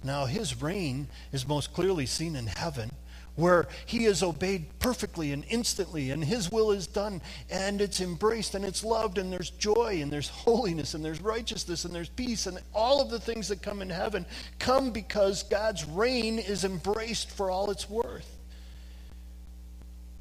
Now, 0.04 0.26
his 0.26 0.62
reign 0.62 1.08
is 1.32 1.48
most 1.48 1.72
clearly 1.72 2.06
seen 2.06 2.36
in 2.36 2.46
heaven, 2.46 2.92
where 3.34 3.66
he 3.86 4.04
is 4.04 4.22
obeyed 4.22 4.66
perfectly 4.78 5.32
and 5.32 5.44
instantly, 5.48 6.12
and 6.12 6.24
his 6.24 6.52
will 6.52 6.70
is 6.70 6.86
done, 6.86 7.20
and 7.50 7.80
it's 7.80 8.00
embraced, 8.00 8.54
and 8.54 8.64
it's 8.64 8.84
loved, 8.84 9.18
and 9.18 9.32
there's 9.32 9.50
joy, 9.50 9.98
and 10.00 10.12
there's 10.12 10.28
holiness, 10.28 10.94
and 10.94 11.04
there's 11.04 11.20
righteousness, 11.20 11.84
and 11.84 11.92
there's 11.92 12.10
peace, 12.10 12.46
and 12.46 12.60
all 12.72 13.00
of 13.00 13.10
the 13.10 13.18
things 13.18 13.48
that 13.48 13.60
come 13.60 13.82
in 13.82 13.90
heaven 13.90 14.24
come 14.60 14.90
because 14.90 15.42
God's 15.42 15.84
reign 15.84 16.38
is 16.38 16.64
embraced 16.64 17.30
for 17.30 17.50
all 17.50 17.70
it's 17.72 17.90
worth. 17.90 18.36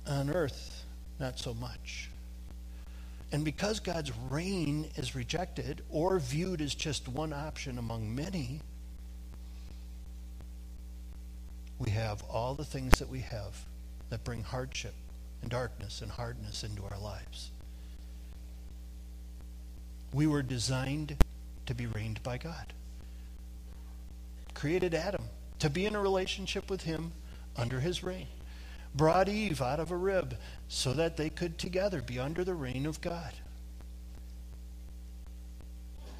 On 0.07 0.31
earth, 0.31 0.85
not 1.19 1.37
so 1.37 1.53
much. 1.53 2.09
And 3.31 3.43
because 3.43 3.79
God's 3.79 4.11
reign 4.29 4.89
is 4.95 5.15
rejected 5.15 5.81
or 5.89 6.19
viewed 6.19 6.61
as 6.61 6.73
just 6.73 7.07
one 7.07 7.33
option 7.33 7.77
among 7.77 8.15
many, 8.15 8.61
we 11.77 11.91
have 11.91 12.23
all 12.23 12.55
the 12.55 12.63
things 12.65 12.99
that 12.99 13.09
we 13.09 13.19
have 13.19 13.65
that 14.09 14.23
bring 14.23 14.43
hardship 14.43 14.93
and 15.41 15.51
darkness 15.51 16.01
and 16.01 16.09
hardness 16.09 16.63
into 16.63 16.83
our 16.85 16.97
lives. 16.99 17.51
We 20.13 20.25
were 20.25 20.41
designed 20.41 21.17
to 21.65 21.75
be 21.75 21.85
reigned 21.85 22.23
by 22.23 22.37
God. 22.37 22.73
Created 24.53 24.93
Adam 24.93 25.23
to 25.59 25.69
be 25.69 25.85
in 25.85 25.95
a 25.95 26.01
relationship 26.01 26.69
with 26.69 26.83
him 26.83 27.11
under 27.57 27.81
his 27.81 28.03
reign 28.03 28.27
brought 28.97 29.29
Eve 29.29 29.61
out 29.61 29.79
of 29.79 29.91
a 29.91 29.95
rib 29.95 30.35
so 30.67 30.93
that 30.93 31.15
they 31.15 31.29
could 31.29 31.57
together 31.57 32.01
be 32.01 32.19
under 32.19 32.43
the 32.43 32.55
reign 32.55 32.85
of 32.85 32.99
God. 32.99 33.33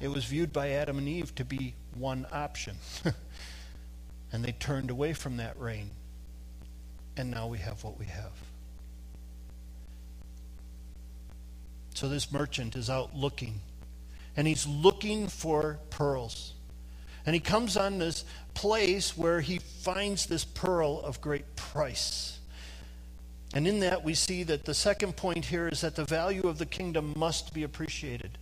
It 0.00 0.08
was 0.08 0.24
viewed 0.24 0.52
by 0.52 0.70
Adam 0.70 0.98
and 0.98 1.08
Eve 1.08 1.34
to 1.34 1.44
be 1.44 1.74
one 1.96 2.26
option. 2.32 2.76
and 4.32 4.44
they 4.44 4.52
turned 4.52 4.90
away 4.90 5.12
from 5.12 5.38
that 5.38 5.58
reign. 5.58 5.90
And 7.16 7.30
now 7.30 7.48
we 7.48 7.58
have 7.58 7.82
what 7.82 7.98
we 7.98 8.06
have. 8.06 8.32
So 11.94 12.08
this 12.08 12.30
merchant 12.30 12.76
is 12.76 12.88
out 12.88 13.16
looking, 13.16 13.60
and 14.36 14.46
he's 14.46 14.68
looking 14.68 15.26
for 15.26 15.80
pearls. 15.90 16.54
And 17.26 17.34
he 17.34 17.40
comes 17.40 17.76
on 17.76 17.98
this 17.98 18.24
place 18.54 19.16
where 19.18 19.40
he 19.40 19.58
finds 19.58 20.26
this 20.26 20.44
pearl 20.44 21.00
of 21.00 21.20
great 21.20 21.56
price. 21.56 22.37
And 23.54 23.66
in 23.66 23.80
that, 23.80 24.04
we 24.04 24.14
see 24.14 24.42
that 24.44 24.64
the 24.64 24.74
second 24.74 25.16
point 25.16 25.46
here 25.46 25.68
is 25.68 25.80
that 25.80 25.96
the 25.96 26.04
value 26.04 26.42
of 26.42 26.58
the 26.58 26.66
kingdom 26.66 27.14
must 27.16 27.54
be 27.54 27.62
appreciated. 27.62 28.36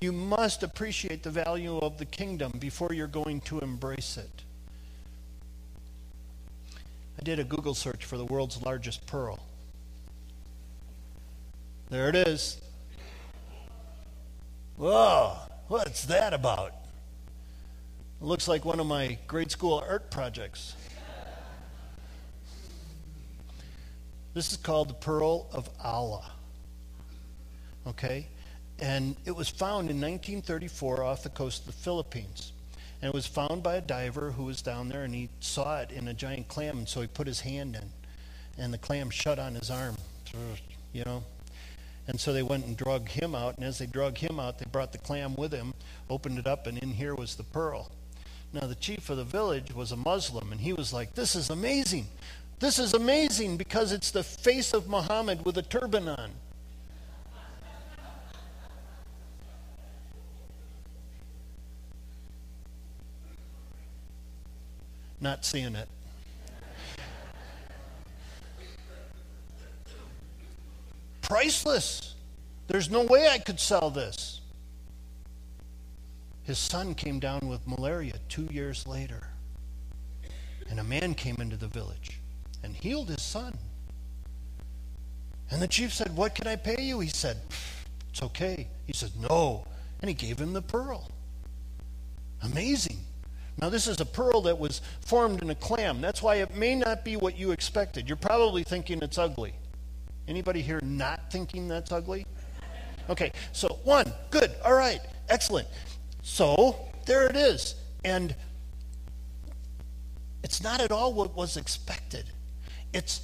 You 0.00 0.12
must 0.12 0.62
appreciate 0.62 1.22
the 1.22 1.30
value 1.30 1.78
of 1.78 1.98
the 1.98 2.04
kingdom 2.04 2.52
before 2.58 2.92
you're 2.92 3.06
going 3.06 3.40
to 3.42 3.60
embrace 3.60 4.16
it. 4.16 4.42
I 7.18 7.22
did 7.22 7.38
a 7.38 7.44
Google 7.44 7.74
search 7.74 8.04
for 8.04 8.16
the 8.16 8.24
world's 8.24 8.60
largest 8.62 9.06
pearl. 9.06 9.40
There 11.90 12.08
it 12.08 12.16
is. 12.16 12.60
Whoa, 14.76 15.36
what's 15.68 16.04
that 16.06 16.34
about? 16.34 16.72
It 18.20 18.24
looks 18.24 18.48
like 18.48 18.64
one 18.64 18.80
of 18.80 18.86
my 18.86 19.18
grade 19.26 19.50
school 19.50 19.84
art 19.88 20.10
projects. 20.10 20.74
This 24.34 24.50
is 24.50 24.56
called 24.56 24.88
the 24.88 24.94
Pearl 24.94 25.48
of 25.52 25.70
Allah. 25.82 26.32
Okay? 27.86 28.26
And 28.80 29.16
it 29.24 29.34
was 29.34 29.48
found 29.48 29.88
in 29.90 30.00
1934 30.00 31.04
off 31.04 31.22
the 31.22 31.28
coast 31.28 31.60
of 31.60 31.66
the 31.66 31.72
Philippines. 31.72 32.52
And 33.00 33.08
it 33.10 33.14
was 33.14 33.26
found 33.26 33.62
by 33.62 33.76
a 33.76 33.80
diver 33.80 34.32
who 34.32 34.44
was 34.44 34.60
down 34.60 34.88
there 34.88 35.04
and 35.04 35.14
he 35.14 35.28
saw 35.38 35.80
it 35.80 35.92
in 35.92 36.08
a 36.08 36.14
giant 36.14 36.48
clam, 36.48 36.78
and 36.78 36.88
so 36.88 37.00
he 37.00 37.06
put 37.06 37.28
his 37.28 37.40
hand 37.40 37.76
in. 37.76 37.90
And 38.62 38.74
the 38.74 38.78
clam 38.78 39.10
shut 39.10 39.38
on 39.38 39.54
his 39.54 39.70
arm, 39.70 39.96
you 40.92 41.04
know. 41.04 41.22
And 42.06 42.18
so 42.18 42.32
they 42.32 42.42
went 42.42 42.66
and 42.66 42.76
drug 42.76 43.08
him 43.08 43.34
out, 43.34 43.56
and 43.56 43.64
as 43.64 43.78
they 43.78 43.86
drug 43.86 44.18
him 44.18 44.38
out, 44.38 44.58
they 44.58 44.66
brought 44.70 44.92
the 44.92 44.98
clam 44.98 45.34
with 45.36 45.52
him, 45.52 45.74
opened 46.10 46.38
it 46.38 46.46
up, 46.46 46.66
and 46.66 46.76
in 46.78 46.90
here 46.90 47.14
was 47.14 47.36
the 47.36 47.44
pearl. 47.44 47.90
Now, 48.52 48.66
the 48.66 48.74
chief 48.76 49.10
of 49.10 49.16
the 49.16 49.24
village 49.24 49.74
was 49.74 49.90
a 49.90 49.96
Muslim, 49.96 50.52
and 50.52 50.60
he 50.60 50.72
was 50.72 50.92
like, 50.92 51.14
This 51.14 51.34
is 51.34 51.50
amazing. 51.50 52.06
This 52.64 52.78
is 52.78 52.94
amazing 52.94 53.58
because 53.58 53.92
it's 53.92 54.10
the 54.10 54.22
face 54.22 54.72
of 54.72 54.88
Muhammad 54.88 55.44
with 55.44 55.58
a 55.58 55.62
turban 55.62 56.08
on. 56.08 56.30
Not 65.20 65.44
seeing 65.44 65.74
it. 65.74 65.86
Priceless. 71.20 72.14
There's 72.68 72.88
no 72.88 73.02
way 73.02 73.28
I 73.28 73.36
could 73.36 73.60
sell 73.60 73.90
this. 73.90 74.40
His 76.44 76.56
son 76.56 76.94
came 76.94 77.18
down 77.18 77.40
with 77.46 77.68
malaria 77.68 78.14
two 78.30 78.48
years 78.50 78.86
later. 78.86 79.28
And 80.70 80.80
a 80.80 80.84
man 80.84 81.12
came 81.12 81.36
into 81.40 81.58
the 81.58 81.68
village 81.68 82.20
and 82.64 82.74
healed 82.74 83.10
his 83.10 83.22
son. 83.22 83.56
And 85.50 85.60
the 85.60 85.68
chief 85.68 85.92
said, 85.92 86.16
What 86.16 86.34
can 86.34 86.46
I 86.46 86.56
pay 86.56 86.82
you? 86.82 86.98
He 87.00 87.08
said, 87.08 87.36
It's 88.10 88.22
okay. 88.22 88.66
He 88.86 88.92
said, 88.92 89.10
No. 89.20 89.66
And 90.00 90.08
he 90.08 90.14
gave 90.14 90.38
him 90.38 90.54
the 90.54 90.62
pearl. 90.62 91.10
Amazing. 92.42 92.98
Now, 93.60 93.68
this 93.68 93.86
is 93.86 94.00
a 94.00 94.04
pearl 94.04 94.40
that 94.42 94.58
was 94.58 94.80
formed 95.00 95.42
in 95.42 95.50
a 95.50 95.54
clam. 95.54 96.00
That's 96.00 96.20
why 96.22 96.36
it 96.36 96.56
may 96.56 96.74
not 96.74 97.04
be 97.04 97.16
what 97.16 97.38
you 97.38 97.52
expected. 97.52 98.08
You're 98.08 98.16
probably 98.16 98.64
thinking 98.64 99.00
it's 99.00 99.16
ugly. 99.16 99.54
Anybody 100.26 100.60
here 100.60 100.80
not 100.82 101.30
thinking 101.30 101.68
that's 101.68 101.92
ugly? 101.92 102.26
Okay, 103.08 103.30
so 103.52 103.78
one, 103.84 104.12
good, 104.30 104.50
all 104.64 104.74
right, 104.74 105.00
excellent. 105.28 105.68
So 106.22 106.88
there 107.06 107.26
it 107.28 107.36
is. 107.36 107.76
And 108.04 108.34
it's 110.42 110.62
not 110.62 110.80
at 110.80 110.90
all 110.90 111.12
what 111.12 111.36
was 111.36 111.56
expected. 111.56 112.24
It's, 112.94 113.22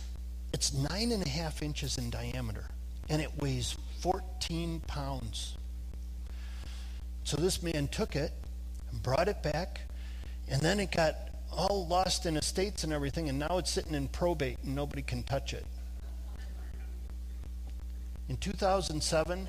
it's 0.52 0.74
nine 0.74 1.12
and 1.12 1.24
a 1.24 1.28
half 1.28 1.62
inches 1.62 1.96
in 1.96 2.10
diameter, 2.10 2.64
and 3.08 3.22
it 3.22 3.30
weighs 3.40 3.76
14 4.00 4.80
pounds. 4.80 5.56
So 7.22 7.36
this 7.36 7.62
man 7.62 7.86
took 7.86 8.16
it 8.16 8.32
and 8.90 9.00
brought 9.00 9.28
it 9.28 9.44
back, 9.44 9.82
and 10.48 10.60
then 10.60 10.80
it 10.80 10.90
got 10.90 11.14
all 11.52 11.86
lost 11.86 12.26
in 12.26 12.36
estates 12.36 12.82
and 12.82 12.92
everything, 12.92 13.28
and 13.28 13.38
now 13.38 13.58
it's 13.58 13.70
sitting 13.70 13.94
in 13.94 14.08
probate 14.08 14.58
and 14.64 14.74
nobody 14.74 15.02
can 15.02 15.22
touch 15.22 15.54
it. 15.54 15.64
In 18.28 18.36
2007, 18.38 19.49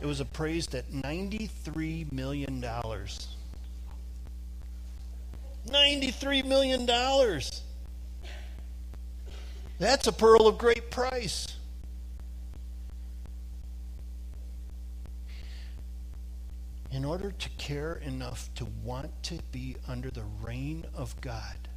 it 0.00 0.06
was 0.06 0.20
appraised 0.20 0.74
at 0.74 0.90
$93 0.90 2.10
million. 2.10 2.64
$93 5.66 6.44
million. 6.46 6.86
That's 9.78 10.08
a 10.08 10.12
pearl 10.12 10.48
of 10.48 10.58
great 10.58 10.90
price. 10.90 11.54
In 16.90 17.04
order 17.04 17.30
to 17.30 17.48
care 17.50 17.94
enough 17.94 18.48
to 18.56 18.66
want 18.82 19.22
to 19.24 19.38
be 19.52 19.76
under 19.86 20.10
the 20.10 20.24
reign 20.42 20.84
of 20.94 21.20
God, 21.20 21.68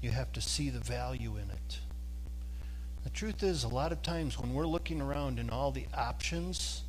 you 0.00 0.10
have 0.10 0.32
to 0.32 0.40
see 0.40 0.70
the 0.70 0.80
value 0.80 1.36
in 1.36 1.50
it. 1.50 1.78
The 3.02 3.10
truth 3.10 3.42
is, 3.42 3.64
a 3.64 3.68
lot 3.68 3.90
of 3.90 4.02
times 4.02 4.38
when 4.38 4.54
we're 4.54 4.66
looking 4.66 5.00
around 5.00 5.38
in 5.40 5.50
all 5.50 5.72
the 5.72 5.86
options 5.92 6.84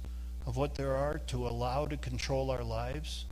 of 0.45 0.57
what 0.57 0.75
there 0.75 0.95
are 0.95 1.17
to 1.27 1.47
allow 1.47 1.87
to 1.87 1.97
control 1.97 2.51
our 2.51 2.63
lives, 2.63 3.25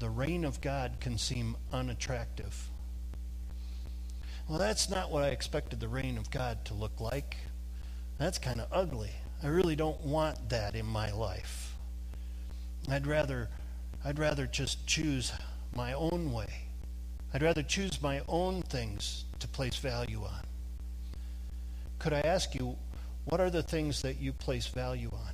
the 0.00 0.10
reign 0.10 0.44
of 0.44 0.60
God 0.60 0.96
can 1.00 1.16
seem 1.16 1.56
unattractive. 1.72 2.70
Well, 4.48 4.58
that's 4.58 4.90
not 4.90 5.10
what 5.10 5.24
I 5.24 5.28
expected 5.28 5.80
the 5.80 5.88
reign 5.88 6.18
of 6.18 6.30
God 6.30 6.64
to 6.66 6.74
look 6.74 7.00
like. 7.00 7.36
That's 8.18 8.38
kind 8.38 8.60
of 8.60 8.68
ugly. 8.70 9.10
I 9.42 9.46
really 9.46 9.74
don't 9.74 10.00
want 10.02 10.50
that 10.50 10.74
in 10.74 10.86
my 10.86 11.10
life. 11.12 11.74
I'd 12.88 13.06
rather 13.06 13.48
I'd 14.04 14.18
rather 14.18 14.46
just 14.46 14.86
choose 14.86 15.32
my 15.74 15.94
own 15.94 16.30
way. 16.30 16.66
I'd 17.32 17.42
rather 17.42 17.62
choose 17.62 18.02
my 18.02 18.20
own 18.28 18.60
things 18.62 19.24
to 19.38 19.48
place 19.48 19.76
value 19.76 20.22
on. 20.22 20.44
Could 21.98 22.12
I 22.12 22.20
ask 22.20 22.54
you, 22.54 22.76
what 23.24 23.40
are 23.40 23.48
the 23.48 23.62
things 23.62 24.02
that 24.02 24.20
you 24.20 24.34
place 24.34 24.66
value 24.66 25.10
on? 25.10 25.32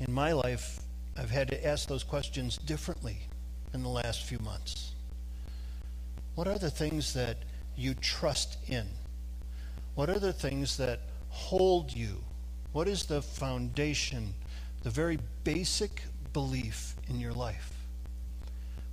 In 0.00 0.12
my 0.12 0.32
life, 0.32 0.80
I've 1.18 1.30
had 1.30 1.48
to 1.48 1.66
ask 1.66 1.86
those 1.86 2.02
questions 2.02 2.56
differently 2.56 3.18
in 3.74 3.82
the 3.82 3.88
last 3.90 4.24
few 4.24 4.38
months. 4.38 4.94
What 6.38 6.46
are 6.46 6.56
the 6.56 6.70
things 6.70 7.14
that 7.14 7.38
you 7.74 7.94
trust 7.94 8.58
in? 8.68 8.86
What 9.96 10.08
are 10.08 10.20
the 10.20 10.32
things 10.32 10.76
that 10.76 11.00
hold 11.30 11.92
you? 11.92 12.22
What 12.70 12.86
is 12.86 13.06
the 13.06 13.22
foundation, 13.22 14.34
the 14.84 14.90
very 14.90 15.18
basic 15.42 16.00
belief 16.32 16.94
in 17.08 17.18
your 17.18 17.32
life? 17.32 17.72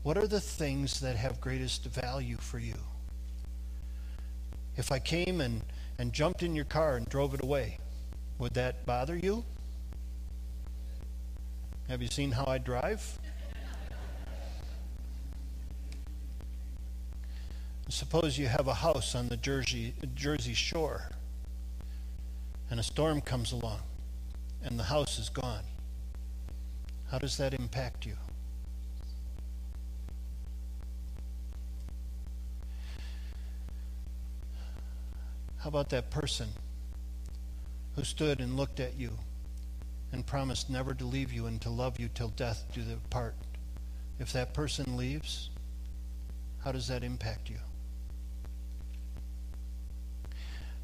What 0.02 0.18
are 0.18 0.26
the 0.26 0.42
things 0.42 1.00
that 1.02 1.18
have 1.18 1.40
greatest 1.40 1.86
value 1.86 2.38
for 2.38 2.58
you? 2.58 2.78
If 4.76 4.92
I 4.92 4.98
came 4.98 5.40
and, 5.40 5.62
and 6.00 6.12
jumped 6.14 6.42
in 6.42 6.56
your 6.56 6.66
car 6.66 6.96
and 6.96 7.08
drove 7.08 7.36
it 7.36 7.44
away, 7.44 7.78
would 8.40 8.56
that 8.56 8.88
bother 8.88 9.16
you? 9.16 9.46
Have 11.90 12.02
you 12.02 12.08
seen 12.08 12.32
how 12.32 12.46
I 12.48 12.58
drive? 12.58 13.20
Suppose 17.96 18.38
you 18.38 18.48
have 18.48 18.68
a 18.68 18.74
house 18.74 19.16
on 19.16 19.30
the 19.30 19.38
Jersey, 19.38 19.94
Jersey 20.16 20.54
shore 20.54 21.12
and 22.70 22.78
a 22.78 22.84
storm 22.84 23.22
comes 23.22 23.54
along 23.54 23.80
and 24.62 24.78
the 24.78 24.84
house 24.84 25.18
is 25.18 25.30
gone. 25.30 25.64
How 27.10 27.20
does 27.20 27.38
that 27.38 27.54
impact 27.54 28.06
you? 28.06 28.18
How 35.60 35.70
about 35.70 35.90
that 35.92 36.10
person 36.10 36.50
who 37.96 38.04
stood 38.04 38.42
and 38.42 38.58
looked 38.58 38.82
at 38.82 39.00
you 39.00 39.12
and 40.12 40.26
promised 40.28 40.70
never 40.70 40.94
to 40.96 41.06
leave 41.06 41.32
you 41.32 41.46
and 41.46 41.62
to 41.62 41.70
love 41.70 41.98
you 41.98 42.10
till 42.14 42.28
death 42.28 42.66
do 42.74 42.84
the 42.84 42.98
part? 43.10 43.36
If 44.20 44.34
that 44.34 44.54
person 44.54 44.98
leaves, 44.98 45.50
how 46.62 46.74
does 46.74 46.90
that 46.90 47.02
impact 47.02 47.50
you? 47.50 47.56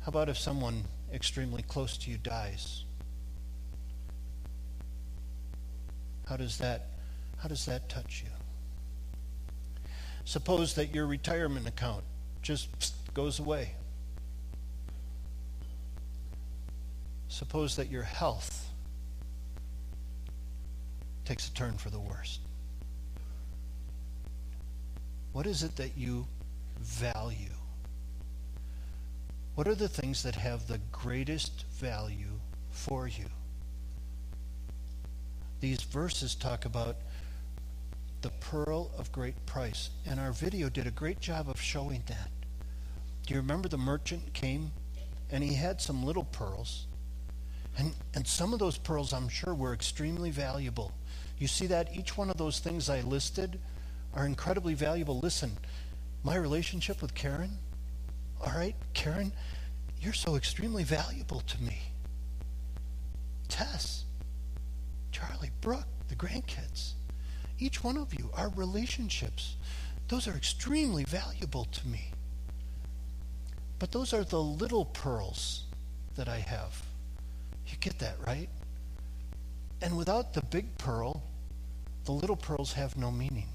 How 0.02 0.10
about 0.10 0.30
if 0.30 0.38
someone 0.38 0.84
extremely 1.14 1.62
close 1.62 1.96
to 1.98 2.10
you 2.12 2.18
dies? 2.18 2.86
How 6.28 6.38
does 6.38 6.58
that 6.58 6.88
how 7.38 7.48
does 7.48 7.66
that 7.66 7.88
touch 7.90 8.24
you? 8.24 8.32
Suppose 10.26 10.76
that 10.76 10.94
your 10.94 11.06
retirement 11.08 11.68
account 11.68 12.04
just 12.42 12.70
goes 13.14 13.40
away. 13.40 13.74
Suppose 17.28 17.76
that 17.76 17.90
your 17.90 18.04
health 18.04 18.70
takes 21.26 21.48
a 21.48 21.54
turn 21.54 21.78
for 21.78 21.90
the 21.90 22.00
worst. 22.00 22.42
What 25.32 25.46
is 25.46 25.64
it 25.64 25.76
that 25.78 25.98
you 25.98 26.28
value? 26.80 27.51
What 29.62 29.68
are 29.68 29.76
the 29.76 29.88
things 29.88 30.24
that 30.24 30.34
have 30.38 30.66
the 30.66 30.80
greatest 30.92 31.66
value 31.74 32.40
for 32.72 33.08
you? 33.08 33.26
these 35.60 35.84
verses 35.84 36.34
talk 36.34 36.66
about 36.66 36.96
the 38.24 38.32
pearl 38.40 38.90
of 38.98 39.12
great 39.12 39.46
price. 39.46 39.92
And 40.08 40.20
our 40.20 40.32
video 40.32 40.68
did 40.68 40.88
a 40.88 40.92
great 40.92 41.20
job 41.20 41.48
of 41.48 41.62
showing 41.62 42.02
that. 42.08 42.32
Do 43.28 43.36
you 43.36 43.40
remember 43.40 43.70
the 43.70 43.78
merchant 43.78 44.34
came 44.34 44.72
and 45.30 45.44
he 45.44 45.54
had 45.54 45.80
some 45.80 46.04
little 46.04 46.24
pearls? 46.24 46.88
And, 47.78 47.94
and 48.16 48.26
some 48.26 48.54
of 48.54 48.60
those 48.60 48.80
pearls, 48.80 49.14
I'm 49.14 49.30
sure, 49.30 49.54
were 49.54 49.76
extremely 49.76 50.32
valuable. 50.32 50.92
You 51.38 51.48
see 51.48 51.68
that? 51.68 51.96
Each 51.96 52.18
one 52.18 52.32
of 52.32 52.38
those 52.38 52.58
things 52.58 52.90
I 52.90 53.02
listed 53.02 53.60
are 54.16 54.26
incredibly 54.26 54.74
valuable. 54.74 55.20
Listen, 55.20 55.56
my 56.24 56.36
relationship 56.36 57.00
with 57.00 57.14
Karen, 57.14 57.60
all 58.44 58.54
right, 58.54 58.76
Karen, 58.94 59.32
you're 60.00 60.14
so 60.14 60.36
extremely 60.36 60.84
valuable 60.84 61.42
to 61.42 61.62
me. 61.62 61.78
Tess, 63.48 64.06
Charlie, 65.12 65.52
Brooke, 65.62 65.88
the 66.08 66.16
grandkids, 66.16 66.94
each 67.60 67.84
one 67.84 67.98
of 67.98 68.14
you, 68.14 68.30
our 68.34 68.50
relationships, 68.50 69.58
those 70.08 70.28
are 70.28 70.36
extremely 70.36 71.04
valuable 71.04 71.66
to 71.66 71.88
me. 71.88 72.12
But 73.78 73.92
those 73.92 74.14
are 74.14 74.24
the 74.24 74.42
little 74.42 74.86
pearls 74.86 75.64
that 76.16 76.28
I 76.28 76.40
have. 76.40 76.84
You 77.68 77.78
get 77.80 78.00
that, 78.00 78.16
right? 78.26 78.50
And 79.82 79.98
without 79.98 80.34
the 80.34 80.42
big 80.42 80.78
pearl, 80.78 81.24
the 82.06 82.12
little 82.12 82.36
pearls 82.36 82.74
have 82.74 82.98
no 82.98 83.12
meaning. 83.12 83.48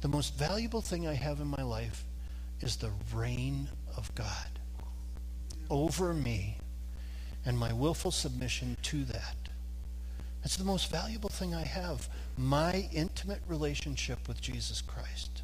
The 0.00 0.08
most 0.08 0.34
valuable 0.34 0.80
thing 0.80 1.06
I 1.06 1.14
have 1.14 1.40
in 1.40 1.46
my 1.46 1.62
life 1.62 2.04
is 2.60 2.76
the 2.76 2.90
reign 3.14 3.68
of 3.96 4.14
God 4.14 4.48
over 5.68 6.12
me 6.12 6.58
and 7.44 7.58
my 7.58 7.72
willful 7.72 8.10
submission 8.10 8.76
to 8.82 9.04
that. 9.04 9.36
It's 10.42 10.56
the 10.56 10.64
most 10.64 10.90
valuable 10.90 11.28
thing 11.28 11.54
I 11.54 11.64
have 11.64 12.08
my 12.36 12.88
intimate 12.92 13.42
relationship 13.46 14.26
with 14.26 14.40
Jesus 14.40 14.80
Christ. 14.80 15.42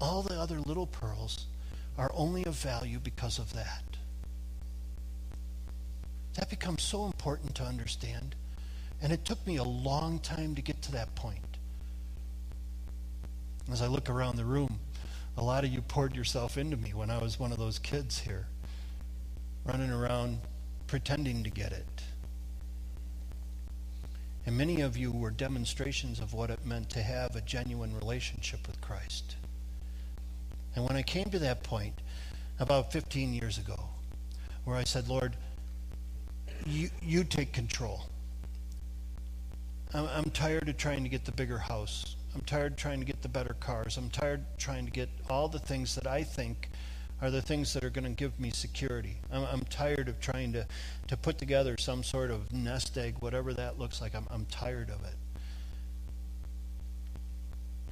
All 0.00 0.22
the 0.22 0.38
other 0.38 0.60
little 0.60 0.86
pearls 0.86 1.46
are 1.96 2.10
only 2.14 2.44
of 2.44 2.54
value 2.54 2.98
because 2.98 3.38
of 3.38 3.52
that. 3.52 3.84
That 6.34 6.50
becomes 6.50 6.82
so 6.82 7.06
important 7.06 7.54
to 7.56 7.64
understand. 7.64 8.34
And 9.04 9.12
it 9.12 9.26
took 9.26 9.46
me 9.46 9.56
a 9.56 9.62
long 9.62 10.18
time 10.20 10.54
to 10.54 10.62
get 10.62 10.80
to 10.80 10.92
that 10.92 11.14
point. 11.14 11.58
As 13.70 13.82
I 13.82 13.86
look 13.86 14.08
around 14.08 14.36
the 14.36 14.46
room, 14.46 14.80
a 15.36 15.44
lot 15.44 15.62
of 15.62 15.70
you 15.70 15.82
poured 15.82 16.16
yourself 16.16 16.56
into 16.56 16.78
me 16.78 16.94
when 16.94 17.10
I 17.10 17.18
was 17.18 17.38
one 17.38 17.52
of 17.52 17.58
those 17.58 17.78
kids 17.78 18.18
here, 18.18 18.46
running 19.66 19.90
around 19.90 20.38
pretending 20.86 21.44
to 21.44 21.50
get 21.50 21.70
it. 21.72 22.02
And 24.46 24.56
many 24.56 24.80
of 24.80 24.96
you 24.96 25.12
were 25.12 25.30
demonstrations 25.30 26.18
of 26.18 26.32
what 26.32 26.48
it 26.48 26.64
meant 26.64 26.88
to 26.90 27.02
have 27.02 27.36
a 27.36 27.42
genuine 27.42 27.94
relationship 27.94 28.66
with 28.66 28.80
Christ. 28.80 29.36
And 30.76 30.88
when 30.88 30.96
I 30.96 31.02
came 31.02 31.26
to 31.26 31.38
that 31.40 31.62
point, 31.62 32.00
about 32.58 32.90
15 32.90 33.34
years 33.34 33.58
ago, 33.58 33.78
where 34.64 34.76
I 34.76 34.84
said, 34.84 35.08
Lord, 35.08 35.36
you, 36.64 36.88
you 37.02 37.22
take 37.22 37.52
control. 37.52 38.06
I'm, 39.94 40.08
I'm 40.08 40.30
tired 40.30 40.68
of 40.68 40.76
trying 40.76 41.04
to 41.04 41.08
get 41.08 41.24
the 41.24 41.32
bigger 41.32 41.58
house. 41.58 42.16
I'm 42.34 42.40
tired 42.40 42.72
of 42.72 42.78
trying 42.78 42.98
to 42.98 43.06
get 43.06 43.22
the 43.22 43.28
better 43.28 43.54
cars. 43.60 43.96
I'm 43.96 44.10
tired 44.10 44.40
of 44.40 44.58
trying 44.58 44.86
to 44.86 44.90
get 44.90 45.08
all 45.30 45.46
the 45.46 45.60
things 45.60 45.94
that 45.94 46.06
I 46.06 46.24
think 46.24 46.68
are 47.22 47.30
the 47.30 47.40
things 47.40 47.72
that 47.72 47.84
are 47.84 47.90
going 47.90 48.04
to 48.04 48.10
give 48.10 48.38
me 48.40 48.50
security. 48.50 49.18
I'm, 49.32 49.44
I'm, 49.44 49.60
tired 49.70 50.08
of 50.08 50.18
trying 50.20 50.52
to, 50.54 50.66
to 51.06 51.16
put 51.16 51.38
together 51.38 51.76
some 51.78 52.02
sort 52.02 52.32
of 52.32 52.52
nest 52.52 52.98
egg, 52.98 53.14
whatever 53.20 53.54
that 53.54 53.78
looks 53.78 54.00
like. 54.00 54.16
I'm, 54.16 54.26
I'm 54.30 54.46
tired 54.46 54.90
of 54.90 55.04
it. 55.04 55.14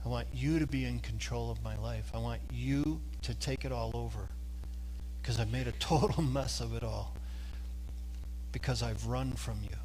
I 0.04 0.08
want 0.08 0.26
you 0.34 0.58
to 0.58 0.66
be 0.66 0.84
in 0.84 0.98
control 0.98 1.52
of 1.52 1.62
my 1.62 1.78
life. 1.78 2.10
I 2.12 2.18
want 2.18 2.40
you 2.52 3.00
to 3.22 3.32
take 3.34 3.64
it 3.64 3.70
all 3.70 3.92
over 3.94 4.28
because 5.22 5.38
I've 5.38 5.52
made 5.52 5.68
a 5.68 5.72
total 5.78 6.24
mess 6.24 6.60
of 6.60 6.74
it 6.74 6.82
all 6.82 7.14
because 8.50 8.82
I've 8.82 9.06
run 9.06 9.32
from 9.32 9.60
you. 9.62 9.76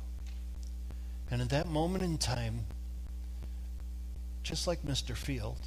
And 1.30 1.42
at 1.42 1.50
that 1.50 1.68
moment 1.68 2.04
in 2.04 2.18
time, 2.18 2.66
just 4.44 4.66
like 4.66 4.84
Mr. 4.84 5.16
Field, 5.16 5.60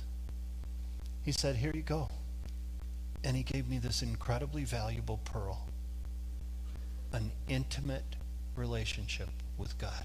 he 1.23 1.33
said, 1.33 1.57
Here 1.57 1.73
you 1.75 1.83
go. 1.83 2.09
And 3.23 3.37
he 3.37 3.43
gave 3.43 3.69
me 3.69 3.79
this 3.79 4.03
incredibly 4.03 4.65
valuable 4.65 5.21
pearl 5.25 5.67
an 7.13 7.33
intimate 7.49 8.17
relationship 8.55 9.29
with 9.59 9.77
God. 9.79 10.05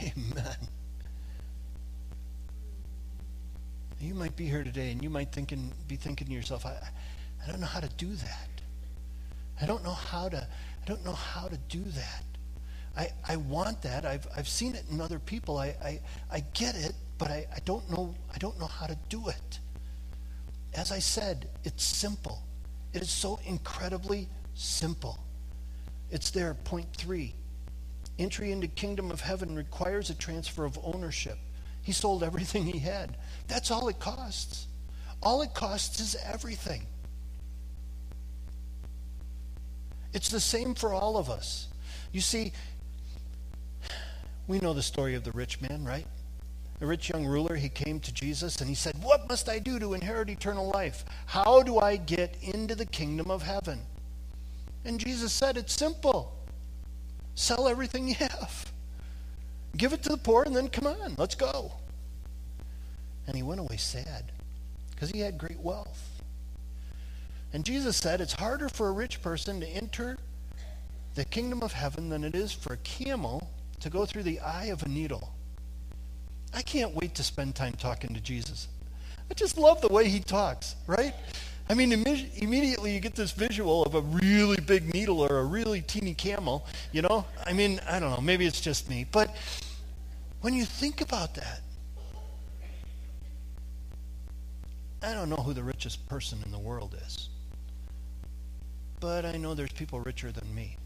Amen. 0.00 0.56
You 4.00 4.14
might 4.14 4.36
be 4.36 4.46
here 4.46 4.64
today 4.64 4.90
and 4.90 5.02
you 5.02 5.10
might 5.10 5.32
thinking, 5.32 5.72
be 5.86 5.96
thinking 5.96 6.26
to 6.28 6.32
yourself, 6.32 6.66
I, 6.66 6.76
I 7.44 7.50
don't 7.50 7.60
know 7.60 7.66
how 7.66 7.80
to 7.80 7.88
do 7.96 8.14
that. 8.14 8.48
I 9.60 9.66
don't 9.66 9.84
know 9.84 9.92
how 9.92 10.28
to 10.28 10.46
I 10.82 10.86
don't 10.86 11.04
know 11.04 11.12
how 11.12 11.48
to 11.48 11.56
do 11.68 11.82
that. 11.82 12.24
I, 12.96 13.08
I 13.26 13.36
want 13.36 13.82
that. 13.82 14.04
I've, 14.04 14.26
I've 14.36 14.48
seen 14.48 14.74
it 14.74 14.84
in 14.90 15.00
other 15.00 15.18
people. 15.18 15.56
I, 15.58 15.68
I, 15.82 16.00
I 16.30 16.40
get 16.54 16.74
it, 16.76 16.92
but 17.18 17.30
I, 17.30 17.46
I 17.54 17.58
don't 17.64 17.88
know 17.90 18.14
I 18.34 18.38
don't 18.38 18.58
know 18.58 18.66
how 18.66 18.86
to 18.86 18.96
do 19.08 19.28
it. 19.28 19.60
As 20.74 20.90
I 20.90 20.98
said, 20.98 21.48
it's 21.64 21.84
simple. 21.84 22.42
It 22.92 23.02
is 23.02 23.10
so 23.10 23.38
incredibly 23.46 24.28
simple. 24.54 25.18
It's 26.10 26.30
there, 26.30 26.54
point 26.54 26.92
three. 26.94 27.34
Entry 28.18 28.52
into 28.52 28.66
kingdom 28.66 29.10
of 29.10 29.20
heaven 29.20 29.56
requires 29.56 30.10
a 30.10 30.14
transfer 30.14 30.64
of 30.64 30.78
ownership. 30.82 31.38
He 31.82 31.92
sold 31.92 32.22
everything 32.22 32.64
he 32.64 32.78
had. 32.78 33.16
That's 33.48 33.70
all 33.70 33.88
it 33.88 33.98
costs. 33.98 34.66
All 35.22 35.42
it 35.42 35.54
costs 35.54 36.00
is 36.00 36.16
everything. 36.24 36.86
It's 40.12 40.28
the 40.28 40.40
same 40.40 40.74
for 40.74 40.92
all 40.92 41.16
of 41.16 41.30
us. 41.30 41.68
You 42.12 42.20
see, 42.20 42.52
we 44.46 44.58
know 44.58 44.74
the 44.74 44.82
story 44.82 45.14
of 45.14 45.24
the 45.24 45.32
rich 45.32 45.60
man, 45.60 45.84
right? 45.84 46.06
The 46.78 46.86
rich 46.86 47.08
young 47.10 47.24
ruler, 47.24 47.54
he 47.54 47.68
came 47.68 48.00
to 48.00 48.12
Jesus 48.12 48.56
and 48.56 48.68
he 48.68 48.74
said, 48.74 49.02
What 49.02 49.28
must 49.28 49.48
I 49.48 49.58
do 49.58 49.78
to 49.78 49.94
inherit 49.94 50.28
eternal 50.28 50.70
life? 50.74 51.04
How 51.26 51.62
do 51.62 51.78
I 51.78 51.96
get 51.96 52.36
into 52.42 52.74
the 52.74 52.86
kingdom 52.86 53.30
of 53.30 53.42
heaven? 53.42 53.80
And 54.84 54.98
Jesus 54.98 55.32
said, 55.32 55.56
It's 55.56 55.72
simple. 55.72 56.36
Sell 57.34 57.68
everything 57.68 58.08
you 58.08 58.14
have. 58.16 58.72
Give 59.76 59.92
it 59.92 60.02
to 60.02 60.10
the 60.10 60.18
poor 60.18 60.42
and 60.42 60.54
then 60.54 60.68
come 60.68 60.86
on, 60.86 61.14
let's 61.16 61.34
go. 61.34 61.72
And 63.26 63.36
he 63.36 63.42
went 63.42 63.60
away 63.60 63.76
sad 63.76 64.32
because 64.90 65.10
he 65.10 65.20
had 65.20 65.38
great 65.38 65.60
wealth. 65.60 66.11
And 67.52 67.64
Jesus 67.64 67.96
said 67.96 68.20
it's 68.20 68.32
harder 68.32 68.68
for 68.68 68.88
a 68.88 68.92
rich 68.92 69.20
person 69.20 69.60
to 69.60 69.66
enter 69.66 70.16
the 71.14 71.24
kingdom 71.24 71.62
of 71.62 71.72
heaven 71.72 72.08
than 72.08 72.24
it 72.24 72.34
is 72.34 72.52
for 72.52 72.72
a 72.72 72.78
camel 72.78 73.50
to 73.80 73.90
go 73.90 74.06
through 74.06 74.22
the 74.22 74.40
eye 74.40 74.66
of 74.66 74.82
a 74.82 74.88
needle. 74.88 75.34
I 76.54 76.62
can't 76.62 76.94
wait 76.94 77.14
to 77.16 77.22
spend 77.22 77.54
time 77.54 77.74
talking 77.74 78.14
to 78.14 78.20
Jesus. 78.20 78.68
I 79.30 79.34
just 79.34 79.58
love 79.58 79.80
the 79.80 79.88
way 79.88 80.08
he 80.08 80.20
talks, 80.20 80.76
right? 80.86 81.14
I 81.68 81.74
mean, 81.74 81.92
immediately 81.92 82.94
you 82.94 83.00
get 83.00 83.14
this 83.14 83.32
visual 83.32 83.82
of 83.84 83.94
a 83.94 84.00
really 84.00 84.60
big 84.60 84.92
needle 84.92 85.20
or 85.20 85.38
a 85.38 85.44
really 85.44 85.80
teeny 85.80 86.14
camel, 86.14 86.66
you 86.90 87.02
know? 87.02 87.24
I 87.46 87.52
mean, 87.52 87.80
I 87.88 88.00
don't 88.00 88.10
know, 88.10 88.20
maybe 88.20 88.46
it's 88.46 88.60
just 88.60 88.88
me. 88.88 89.06
But 89.10 89.34
when 90.40 90.54
you 90.54 90.64
think 90.64 91.00
about 91.00 91.34
that, 91.34 91.60
I 95.02 95.14
don't 95.14 95.28
know 95.28 95.36
who 95.36 95.52
the 95.52 95.62
richest 95.62 96.08
person 96.08 96.40
in 96.44 96.52
the 96.52 96.58
world 96.58 96.96
is 97.06 97.28
but 99.02 99.24
I 99.24 99.36
know 99.36 99.54
there's 99.54 99.72
people 99.72 99.98
richer 99.98 100.30
than 100.30 100.54
me. 100.54 100.76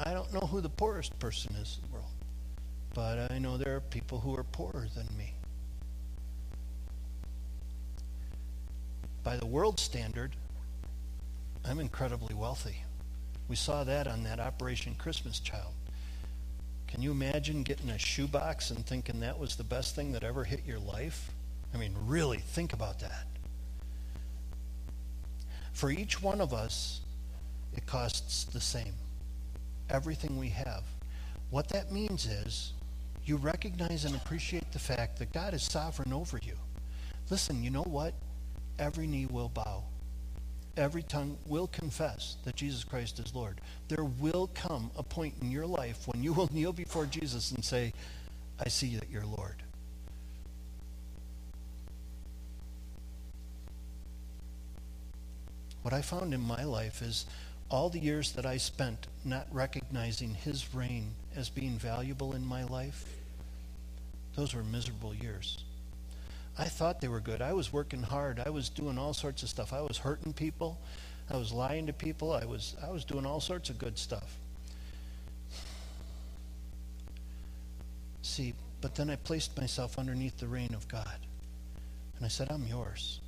I 0.00 0.12
don't 0.12 0.34
know 0.34 0.40
who 0.40 0.60
the 0.60 0.68
poorest 0.68 1.16
person 1.20 1.54
is 1.54 1.78
in 1.80 1.88
the 1.88 1.94
world, 1.94 2.10
but 2.92 3.30
I 3.30 3.38
know 3.38 3.56
there 3.56 3.76
are 3.76 3.80
people 3.80 4.18
who 4.18 4.36
are 4.36 4.42
poorer 4.42 4.88
than 4.96 5.06
me. 5.16 5.32
By 9.22 9.36
the 9.36 9.46
world 9.46 9.78
standard, 9.78 10.34
I'm 11.64 11.78
incredibly 11.78 12.34
wealthy. 12.34 12.82
We 13.46 13.54
saw 13.54 13.84
that 13.84 14.08
on 14.08 14.24
that 14.24 14.40
Operation 14.40 14.96
Christmas 14.96 15.38
Child. 15.38 15.72
Can 16.88 17.00
you 17.00 17.12
imagine 17.12 17.62
getting 17.62 17.90
a 17.90 17.98
shoebox 17.98 18.72
and 18.72 18.84
thinking 18.84 19.20
that 19.20 19.38
was 19.38 19.54
the 19.54 19.62
best 19.62 19.94
thing 19.94 20.10
that 20.12 20.24
ever 20.24 20.42
hit 20.42 20.66
your 20.66 20.80
life? 20.80 21.30
I 21.72 21.76
mean, 21.76 21.94
really, 22.06 22.38
think 22.38 22.72
about 22.72 22.98
that. 22.98 23.29
For 25.80 25.90
each 25.90 26.20
one 26.22 26.42
of 26.42 26.52
us, 26.52 27.00
it 27.74 27.86
costs 27.86 28.44
the 28.44 28.60
same. 28.60 28.92
Everything 29.88 30.38
we 30.38 30.50
have. 30.50 30.84
What 31.48 31.70
that 31.70 31.90
means 31.90 32.26
is 32.26 32.74
you 33.24 33.38
recognize 33.38 34.04
and 34.04 34.14
appreciate 34.14 34.70
the 34.72 34.78
fact 34.78 35.18
that 35.20 35.32
God 35.32 35.54
is 35.54 35.62
sovereign 35.62 36.12
over 36.12 36.38
you. 36.42 36.52
Listen, 37.30 37.62
you 37.64 37.70
know 37.70 37.82
what? 37.84 38.12
Every 38.78 39.06
knee 39.06 39.24
will 39.24 39.48
bow. 39.48 39.84
every 40.76 41.02
tongue 41.02 41.36
will 41.46 41.66
confess 41.68 42.36
that 42.44 42.56
Jesus 42.56 42.84
Christ 42.84 43.18
is 43.18 43.34
Lord. 43.34 43.60
There 43.88 44.04
will 44.04 44.50
come 44.54 44.90
a 44.96 45.02
point 45.02 45.34
in 45.42 45.50
your 45.50 45.66
life 45.66 46.06
when 46.08 46.22
you 46.22 46.34
will 46.34 46.48
kneel 46.52 46.72
before 46.74 47.06
Jesus 47.06 47.52
and 47.52 47.64
say, 47.64 47.92
I 48.58 48.68
see 48.68 48.96
that 48.96 49.10
you're 49.10 49.26
Lord. 49.26 49.62
What 55.82 55.94
I 55.94 56.02
found 56.02 56.34
in 56.34 56.40
my 56.40 56.64
life 56.64 57.02
is 57.02 57.26
all 57.70 57.88
the 57.88 57.98
years 57.98 58.32
that 58.32 58.44
I 58.44 58.56
spent 58.56 59.06
not 59.24 59.46
recognizing 59.52 60.34
his 60.34 60.74
reign 60.74 61.14
as 61.36 61.48
being 61.48 61.78
valuable 61.78 62.34
in 62.34 62.44
my 62.44 62.64
life, 62.64 63.04
those 64.34 64.54
were 64.54 64.62
miserable 64.62 65.14
years. 65.14 65.64
I 66.58 66.64
thought 66.64 67.00
they 67.00 67.08
were 67.08 67.20
good. 67.20 67.40
I 67.40 67.52
was 67.52 67.72
working 67.72 68.02
hard. 68.02 68.42
I 68.44 68.50
was 68.50 68.68
doing 68.68 68.98
all 68.98 69.14
sorts 69.14 69.42
of 69.42 69.48
stuff. 69.48 69.72
I 69.72 69.80
was 69.80 69.96
hurting 69.96 70.32
people. 70.32 70.78
I 71.30 71.36
was 71.36 71.52
lying 71.52 71.86
to 71.86 71.92
people. 71.92 72.32
I 72.32 72.44
was 72.44 72.76
I 72.82 72.90
was 72.90 73.04
doing 73.04 73.24
all 73.24 73.40
sorts 73.40 73.70
of 73.70 73.78
good 73.78 73.96
stuff. 73.96 74.36
See, 78.22 78.54
but 78.80 78.94
then 78.94 79.10
I 79.10 79.16
placed 79.16 79.56
myself 79.58 79.98
underneath 79.98 80.38
the 80.38 80.48
reign 80.48 80.74
of 80.74 80.86
God. 80.88 81.18
And 82.16 82.26
I 82.26 82.28
said, 82.28 82.50
I'm 82.50 82.66
yours. 82.66 83.20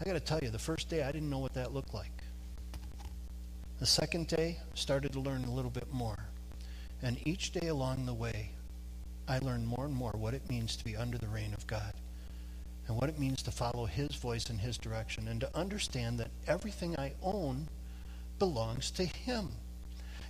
I 0.00 0.04
got 0.04 0.12
to 0.12 0.20
tell 0.20 0.40
you, 0.42 0.50
the 0.50 0.58
first 0.58 0.90
day 0.90 1.02
I 1.02 1.12
didn't 1.12 1.30
know 1.30 1.38
what 1.38 1.54
that 1.54 1.72
looked 1.72 1.94
like. 1.94 2.22
The 3.78 3.86
second 3.86 4.28
day, 4.28 4.58
started 4.74 5.12
to 5.12 5.20
learn 5.20 5.44
a 5.44 5.50
little 5.50 5.70
bit 5.70 5.92
more. 5.92 6.18
And 7.02 7.18
each 7.26 7.52
day 7.52 7.68
along 7.68 8.06
the 8.06 8.14
way, 8.14 8.50
I 9.28 9.38
learned 9.38 9.66
more 9.66 9.84
and 9.84 9.94
more 9.94 10.12
what 10.12 10.34
it 10.34 10.48
means 10.48 10.76
to 10.76 10.84
be 10.84 10.96
under 10.96 11.18
the 11.18 11.28
reign 11.28 11.52
of 11.54 11.66
God 11.66 11.92
and 12.86 12.96
what 12.96 13.08
it 13.08 13.18
means 13.18 13.42
to 13.42 13.50
follow 13.50 13.86
His 13.86 14.14
voice 14.14 14.48
and 14.48 14.60
His 14.60 14.78
direction 14.78 15.28
and 15.28 15.40
to 15.40 15.56
understand 15.56 16.18
that 16.20 16.30
everything 16.46 16.96
I 16.98 17.12
own 17.22 17.68
belongs 18.38 18.90
to 18.92 19.04
Him. 19.04 19.48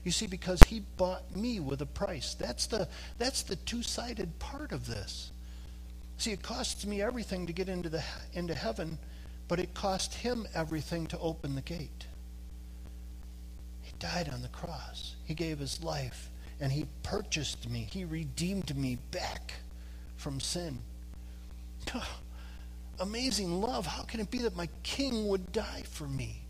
You 0.05 0.13
see, 0.13 0.27
because 0.27 0.61
He 0.69 0.83
bought 0.97 1.37
me 1.37 1.61
with 1.61 1.83
a 1.83 1.87
price. 1.87 2.35
That's 2.35 2.67
the, 2.67 2.89
that's 3.19 3.43
the 3.43 3.57
two 3.57 3.83
sided 3.83 4.39
part 4.39 4.73
of 4.73 4.87
this. 4.87 5.31
See, 6.19 6.33
it 6.33 6.43
costs 6.43 6.87
me 6.87 7.03
everything 7.03 7.47
to 7.47 7.53
get 7.53 7.69
into, 7.69 7.91
the, 7.91 8.03
into 8.33 8.55
heaven, 8.55 8.99
but 9.49 9.61
it 9.61 9.75
cost 9.75 10.15
Him 10.15 10.47
everything 10.55 11.07
to 11.09 11.19
open 11.19 11.55
the 11.55 11.63
gate 11.63 12.07
He 13.83 13.93
died 13.99 14.29
on 14.33 14.43
the 14.43 14.49
cross. 14.49 15.17
He 15.25 15.35
gave 15.35 15.59
his 15.61 15.83
life 15.83 16.31
and 16.61 16.73
he 16.73 16.87
purchased 17.03 17.69
me. 17.71 17.89
He 17.93 18.05
redeemed 18.05 18.77
me 18.77 18.99
back 19.13 19.55
from 20.17 20.41
sin. 20.41 20.81
Amazing 23.01 23.61
love. 23.61 23.87
How 23.87 24.03
can 24.05 24.21
it 24.21 24.31
be 24.31 24.39
that 24.41 24.57
my 24.57 24.69
king 24.83 25.29
would 25.29 25.53
die 25.53 25.85
for 25.91 26.07
me 26.09 26.43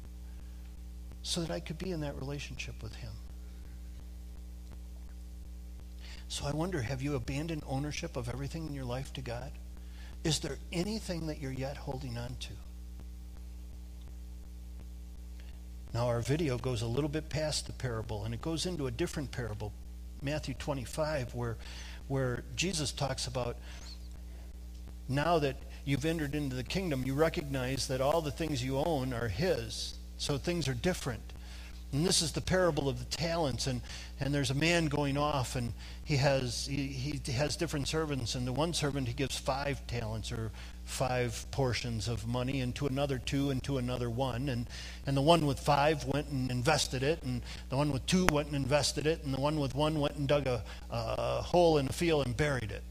so 1.22 1.40
that 1.42 1.50
I 1.50 1.60
could 1.60 1.78
be 1.78 1.92
in 1.92 2.00
that 2.02 2.16
relationship 2.16 2.82
with 2.82 2.94
him? 2.96 3.12
So 6.28 6.46
I 6.46 6.52
wonder 6.52 6.82
have 6.82 7.02
you 7.02 7.16
abandoned 7.16 7.64
ownership 7.68 8.16
of 8.16 8.28
everything 8.28 8.66
in 8.66 8.74
your 8.74 8.84
life 8.84 9.12
to 9.14 9.22
God? 9.22 9.52
Is 10.24 10.40
there 10.40 10.58
anything 10.72 11.28
that 11.28 11.40
you're 11.40 11.52
yet 11.52 11.76
holding 11.76 12.18
on 12.18 12.36
to? 12.40 12.52
Now, 15.96 16.08
our 16.08 16.20
video 16.20 16.58
goes 16.58 16.82
a 16.82 16.86
little 16.86 17.08
bit 17.08 17.30
past 17.30 17.66
the 17.66 17.72
parable 17.72 18.26
and 18.26 18.34
it 18.34 18.42
goes 18.42 18.66
into 18.66 18.86
a 18.86 18.90
different 18.90 19.32
parable, 19.32 19.72
Matthew 20.20 20.52
25, 20.52 21.34
where, 21.34 21.56
where 22.06 22.44
Jesus 22.54 22.92
talks 22.92 23.26
about 23.26 23.56
now 25.08 25.38
that 25.38 25.56
you've 25.86 26.04
entered 26.04 26.34
into 26.34 26.54
the 26.54 26.62
kingdom, 26.62 27.02
you 27.06 27.14
recognize 27.14 27.88
that 27.88 28.02
all 28.02 28.20
the 28.20 28.30
things 28.30 28.62
you 28.62 28.76
own 28.76 29.14
are 29.14 29.28
His. 29.28 29.94
So 30.18 30.36
things 30.36 30.68
are 30.68 30.74
different. 30.74 31.22
And 31.94 32.04
this 32.04 32.20
is 32.20 32.32
the 32.32 32.42
parable 32.42 32.90
of 32.90 32.98
the 32.98 33.16
talents. 33.16 33.66
And, 33.66 33.80
and 34.20 34.34
there's 34.34 34.50
a 34.50 34.54
man 34.54 34.88
going 34.88 35.16
off, 35.16 35.56
and 35.56 35.72
he 36.04 36.16
has, 36.16 36.66
he, 36.66 36.88
he 36.88 37.32
has 37.32 37.56
different 37.56 37.88
servants. 37.88 38.34
And 38.34 38.46
the 38.46 38.52
one 38.52 38.74
servant, 38.74 39.08
he 39.08 39.14
gives 39.14 39.38
five 39.38 39.86
talents 39.86 40.30
or 40.30 40.50
five 40.86 41.44
portions 41.50 42.08
of 42.08 42.26
money, 42.26 42.60
and 42.60 42.74
to 42.76 42.86
another 42.86 43.18
two, 43.18 43.50
and 43.50 43.62
to 43.64 43.78
another 43.78 44.08
one. 44.08 44.48
And, 44.48 44.66
and 45.06 45.16
the 45.16 45.22
one 45.22 45.46
with 45.46 45.60
five 45.60 46.04
went 46.06 46.28
and 46.28 46.50
invested 46.50 47.02
it, 47.02 47.22
and 47.22 47.42
the 47.68 47.76
one 47.76 47.92
with 47.92 48.06
two 48.06 48.26
went 48.32 48.48
and 48.48 48.56
invested 48.56 49.06
it, 49.06 49.22
and 49.24 49.34
the 49.34 49.40
one 49.40 49.60
with 49.60 49.74
one 49.74 50.00
went 50.00 50.16
and 50.16 50.26
dug 50.26 50.46
a, 50.46 50.62
a 50.90 51.42
hole 51.42 51.78
in 51.78 51.86
the 51.86 51.92
field 51.92 52.26
and 52.26 52.36
buried 52.36 52.70
it. 52.70 52.82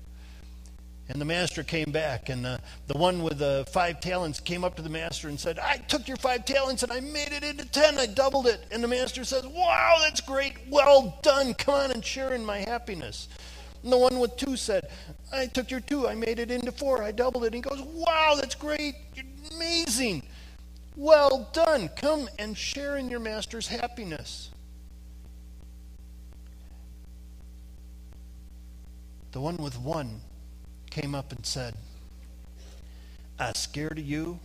And 1.08 1.22
the 1.22 1.26
master 1.26 1.64
came 1.64 1.92
back, 1.92 2.30
and 2.30 2.44
the, 2.44 2.60
the 2.88 2.98
one 2.98 3.22
with 3.22 3.38
the 3.38 3.66
five 3.72 4.00
talents 4.00 4.40
came 4.40 4.64
up 4.64 4.76
to 4.78 4.82
the 4.82 4.90
master 4.90 5.28
and 5.28 5.40
said, 5.40 5.60
I 5.60 5.78
took 5.78 6.08
your 6.08 6.18
five 6.18 6.46
talents 6.46 6.82
and 6.82 6.92
I 6.92 7.00
made 7.00 7.32
it 7.32 7.44
into 7.44 7.66
ten. 7.66 8.00
I 8.00 8.08
doubled 8.08 8.48
it. 8.48 8.66
And 8.72 8.84
the 8.84 8.88
master 8.88 9.24
says, 9.24 9.46
Wow, 9.46 9.98
that's 10.02 10.22
great. 10.22 10.54
Well 10.68 11.20
done. 11.22 11.54
Come 11.54 11.76
on 11.76 11.92
and 11.92 12.04
share 12.04 12.34
in 12.34 12.44
my 12.44 12.58
happiness. 12.58 13.28
And 13.86 13.93
the 13.93 14.00
one 14.00 14.19
with 14.19 14.36
two 14.36 14.58
said, 14.58 14.89
I 15.32 15.45
took 15.45 15.69
your 15.69 15.80
two. 15.80 16.08
I 16.08 16.15
made 16.15 16.39
it 16.39 16.50
into 16.50 16.71
four. 16.71 17.04
I 17.04 17.12
doubled 17.12 17.43
it. 17.43 17.54
And 17.54 17.56
he 17.56 17.62
goes, 17.62 17.80
Wow, 17.80 18.34
that's 18.36 18.56
great. 18.56 18.95
Amazing. 19.54 20.24
Well 20.95 21.52
done. 21.54 21.89
Come 21.95 22.28
and 22.39 22.58
share 22.58 22.98
in 22.98 23.12
your 23.12 23.19
master's 23.19 23.67
happiness. 23.67 24.50
The 29.34 29.39
one 29.39 29.58
with 29.58 29.78
one 29.80 30.19
came 30.89 31.13
up 31.13 31.32
and 31.32 31.45
said, 31.45 31.76
I'm 33.38 33.54
scared 33.54 34.00
of 34.00 34.06
you. 34.06 34.39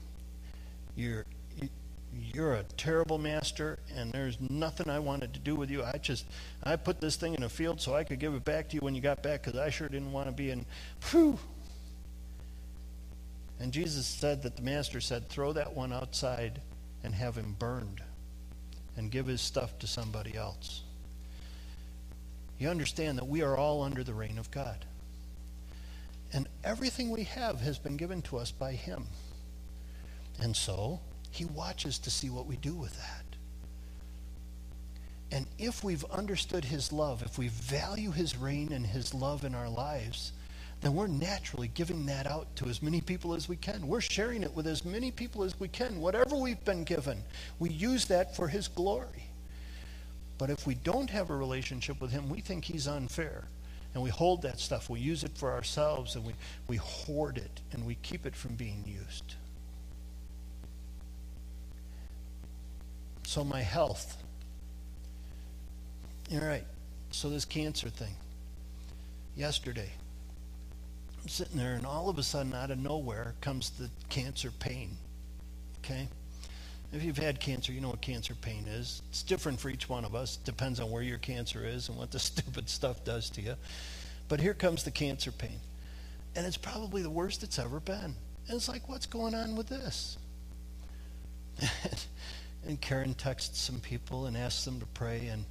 You're 0.96 1.24
you're 2.12 2.54
a 2.54 2.62
terrible 2.76 3.18
master 3.18 3.78
and 3.94 4.12
there's 4.12 4.38
nothing 4.40 4.88
I 4.90 4.98
wanted 4.98 5.34
to 5.34 5.40
do 5.40 5.54
with 5.54 5.70
you. 5.70 5.84
I 5.84 5.98
just 5.98 6.24
I 6.62 6.76
put 6.76 7.00
this 7.00 7.16
thing 7.16 7.34
in 7.34 7.42
a 7.42 7.48
field 7.48 7.80
so 7.80 7.94
I 7.94 8.04
could 8.04 8.18
give 8.18 8.34
it 8.34 8.44
back 8.44 8.68
to 8.70 8.74
you 8.76 8.80
when 8.80 8.94
you 8.94 9.00
got 9.00 9.22
back 9.22 9.42
cuz 9.42 9.56
I 9.56 9.70
sure 9.70 9.88
didn't 9.88 10.12
want 10.12 10.26
to 10.26 10.32
be 10.32 10.50
in 10.50 10.66
whew. 11.10 11.38
And 13.58 13.72
Jesus 13.72 14.06
said 14.06 14.42
that 14.42 14.56
the 14.56 14.62
master 14.62 15.00
said, 15.00 15.28
"Throw 15.28 15.52
that 15.52 15.74
one 15.74 15.92
outside 15.92 16.62
and 17.04 17.14
have 17.14 17.36
him 17.36 17.54
burned 17.58 18.02
and 18.96 19.10
give 19.10 19.26
his 19.26 19.40
stuff 19.40 19.78
to 19.80 19.86
somebody 19.86 20.34
else." 20.34 20.82
You 22.58 22.68
understand 22.68 23.18
that 23.18 23.26
we 23.26 23.42
are 23.42 23.56
all 23.56 23.82
under 23.82 24.04
the 24.04 24.14
reign 24.14 24.36
of 24.36 24.50
God. 24.50 24.84
And 26.32 26.48
everything 26.62 27.10
we 27.10 27.24
have 27.24 27.60
has 27.60 27.78
been 27.78 27.96
given 27.96 28.22
to 28.22 28.38
us 28.38 28.50
by 28.50 28.72
Him. 28.72 29.06
And 30.38 30.56
so, 30.56 31.00
He 31.30 31.44
watches 31.44 31.98
to 32.00 32.10
see 32.10 32.30
what 32.30 32.46
we 32.46 32.56
do 32.56 32.74
with 32.74 32.96
that. 32.98 33.24
And 35.32 35.46
if 35.58 35.84
we've 35.84 36.04
understood 36.06 36.64
His 36.64 36.92
love, 36.92 37.22
if 37.22 37.38
we 37.38 37.48
value 37.48 38.10
His 38.10 38.36
reign 38.36 38.72
and 38.72 38.84
His 38.84 39.14
love 39.14 39.44
in 39.44 39.54
our 39.54 39.68
lives, 39.68 40.32
then 40.80 40.94
we're 40.94 41.06
naturally 41.06 41.68
giving 41.68 42.06
that 42.06 42.26
out 42.26 42.54
to 42.56 42.66
as 42.66 42.82
many 42.82 43.00
people 43.00 43.34
as 43.34 43.48
we 43.48 43.56
can. 43.56 43.86
We're 43.86 44.00
sharing 44.00 44.42
it 44.42 44.54
with 44.54 44.66
as 44.66 44.84
many 44.84 45.10
people 45.10 45.44
as 45.44 45.58
we 45.60 45.68
can. 45.68 46.00
Whatever 46.00 46.36
we've 46.36 46.64
been 46.64 46.84
given, 46.84 47.22
we 47.58 47.70
use 47.70 48.06
that 48.06 48.34
for 48.34 48.48
His 48.48 48.66
glory. 48.66 49.28
But 50.38 50.50
if 50.50 50.66
we 50.66 50.74
don't 50.74 51.10
have 51.10 51.30
a 51.30 51.36
relationship 51.36 52.00
with 52.00 52.10
Him, 52.10 52.28
we 52.28 52.40
think 52.40 52.64
He's 52.64 52.88
unfair. 52.88 53.44
And 53.94 54.02
we 54.02 54.10
hold 54.10 54.42
that 54.42 54.58
stuff. 54.58 54.88
We 54.88 55.00
use 55.00 55.24
it 55.24 55.32
for 55.36 55.52
ourselves 55.52 56.14
and 56.14 56.24
we, 56.24 56.32
we 56.68 56.76
hoard 56.76 57.36
it 57.38 57.60
and 57.72 57.84
we 57.84 57.96
keep 57.96 58.24
it 58.24 58.36
from 58.36 58.54
being 58.54 58.84
used. 58.86 59.34
So, 63.30 63.44
my 63.44 63.62
health. 63.62 64.20
All 66.32 66.40
right. 66.40 66.64
So, 67.12 67.30
this 67.30 67.44
cancer 67.44 67.88
thing. 67.88 68.16
Yesterday, 69.36 69.88
I'm 71.22 71.28
sitting 71.28 71.56
there, 71.56 71.74
and 71.74 71.86
all 71.86 72.08
of 72.08 72.18
a 72.18 72.24
sudden, 72.24 72.52
out 72.54 72.72
of 72.72 72.78
nowhere, 72.78 73.34
comes 73.40 73.70
the 73.70 73.88
cancer 74.08 74.50
pain. 74.50 74.96
Okay? 75.78 76.08
If 76.92 77.04
you've 77.04 77.18
had 77.18 77.38
cancer, 77.38 77.72
you 77.72 77.80
know 77.80 77.90
what 77.90 78.00
cancer 78.00 78.34
pain 78.34 78.64
is. 78.66 79.00
It's 79.10 79.22
different 79.22 79.60
for 79.60 79.70
each 79.70 79.88
one 79.88 80.04
of 80.04 80.16
us. 80.16 80.34
Depends 80.34 80.80
on 80.80 80.90
where 80.90 81.04
your 81.04 81.18
cancer 81.18 81.64
is 81.64 81.88
and 81.88 81.96
what 81.96 82.10
the 82.10 82.18
stupid 82.30 82.68
stuff 82.68 83.04
does 83.04 83.30
to 83.30 83.40
you. 83.40 83.54
But 84.26 84.40
here 84.40 84.54
comes 84.54 84.82
the 84.82 84.90
cancer 84.90 85.30
pain. 85.30 85.60
And 86.34 86.44
it's 86.44 86.56
probably 86.56 87.02
the 87.02 87.10
worst 87.10 87.44
it's 87.44 87.60
ever 87.60 87.78
been. 87.78 88.16
And 88.48 88.56
it's 88.56 88.68
like, 88.68 88.88
what's 88.88 89.06
going 89.06 89.36
on 89.36 89.54
with 89.54 89.68
this? 89.68 90.18
and 92.66 92.80
Karen 92.80 93.14
texts 93.14 93.60
some 93.60 93.80
people 93.80 94.26
and 94.26 94.36
asks 94.36 94.64
them 94.64 94.80
to 94.80 94.86
pray. 94.86 95.26
And 95.28 95.44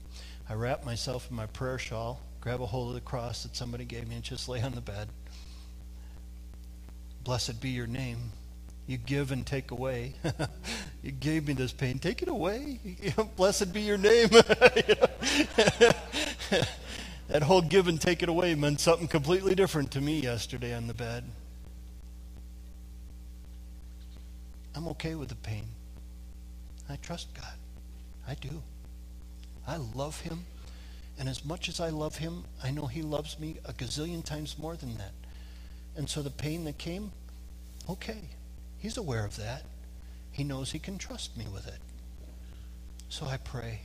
I 0.50 0.54
wrap 0.54 0.86
myself 0.86 1.30
in 1.30 1.36
my 1.36 1.45
prayer 1.48 1.78
shawl, 1.78 2.22
grab 2.41 2.62
a 2.62 2.65
hold 2.65 2.89
of 2.89 2.95
the 2.95 3.02
cross 3.02 3.43
that 3.43 3.56
somebody 3.56 3.86
gave 3.86 4.08
me, 4.08 4.15
and 4.15 4.24
just 4.24 4.50
lay 4.50 4.62
on 4.62 4.74
the 4.74 4.82
bed. 4.82 5.10
Blessed 7.24 7.62
be 7.62 7.69
your 7.69 7.88
name. 7.88 8.32
You 8.88 8.98
give 8.98 9.32
and 9.32 9.45
take 9.45 9.69
away. 9.69 10.13
you 11.04 11.12
gave 11.12 11.48
me 11.48 11.54
this 11.54 11.72
pain. 11.72 12.00
Take 12.00 12.24
it 12.24 12.28
away. 12.28 12.80
Blessed 13.36 13.72
be 13.72 13.82
your 13.82 14.00
name. 14.00 14.30
that 17.28 17.43
whole 17.43 17.62
give 17.62 17.88
and 17.88 18.02
take 18.02 18.24
it 18.24 18.30
away 18.30 18.56
meant 18.56 18.80
something 18.80 19.08
completely 19.08 19.54
different 19.54 19.91
to 19.91 20.02
me 20.02 20.19
yesterday 20.22 20.74
on 20.74 20.88
the 20.88 20.95
bed. 20.95 21.24
I'm 24.76 24.88
okay 24.88 25.13
with 25.13 25.30
the 25.30 25.36
pain. 25.36 25.65
I 26.89 26.95
trust 26.97 27.34
God. 27.34 27.54
I 28.28 28.34
do. 28.36 28.62
I 29.67 29.78
love 29.78 30.19
Him. 30.21 30.45
And 31.19 31.30
as 31.30 31.45
much 31.45 31.69
as 31.69 31.80
I 31.80 31.89
love 31.89 32.17
Him, 32.17 32.43
I 32.63 32.71
know 32.71 32.88
He 32.88 33.02
loves 33.02 33.39
me 33.39 33.58
a 33.65 33.73
gazillion 33.73 34.23
times 34.23 34.58
more 34.58 34.75
than 34.75 34.97
that. 34.97 35.13
And 35.95 36.10
so 36.10 36.21
the 36.21 36.30
pain 36.30 36.63
that 36.65 36.78
came, 36.78 37.12
okay, 37.89 38.21
He's 38.80 38.97
aware 38.97 39.25
of 39.25 39.36
that. 39.36 39.63
He 40.32 40.43
knows 40.43 40.71
He 40.71 40.80
can 40.80 40.97
trust 40.97 41.38
me 41.38 41.45
with 41.54 41.67
it. 41.67 41.80
So 43.10 43.25
I 43.25 43.38
pray. 43.38 43.82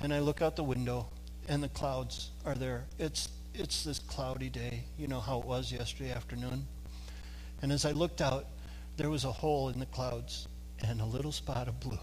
And 0.00 0.12
I 0.12 0.20
look 0.20 0.42
out 0.42 0.56
the 0.56 0.64
window, 0.64 1.08
and 1.48 1.62
the 1.62 1.68
clouds 1.68 2.30
are 2.44 2.54
there. 2.54 2.84
It's, 2.98 3.28
it's 3.54 3.84
this 3.84 3.98
cloudy 3.98 4.48
day. 4.48 4.84
You 4.98 5.08
know 5.08 5.20
how 5.20 5.38
it 5.38 5.46
was 5.46 5.72
yesterday 5.72 6.10
afternoon? 6.10 6.66
And 7.62 7.72
as 7.72 7.84
I 7.84 7.92
looked 7.92 8.20
out, 8.20 8.46
there 8.96 9.10
was 9.10 9.24
a 9.24 9.32
hole 9.32 9.70
in 9.70 9.78
the 9.78 9.86
clouds 9.86 10.48
and 10.84 11.00
a 11.00 11.04
little 11.04 11.32
spot 11.32 11.68
of 11.68 11.78
blue. 11.80 11.98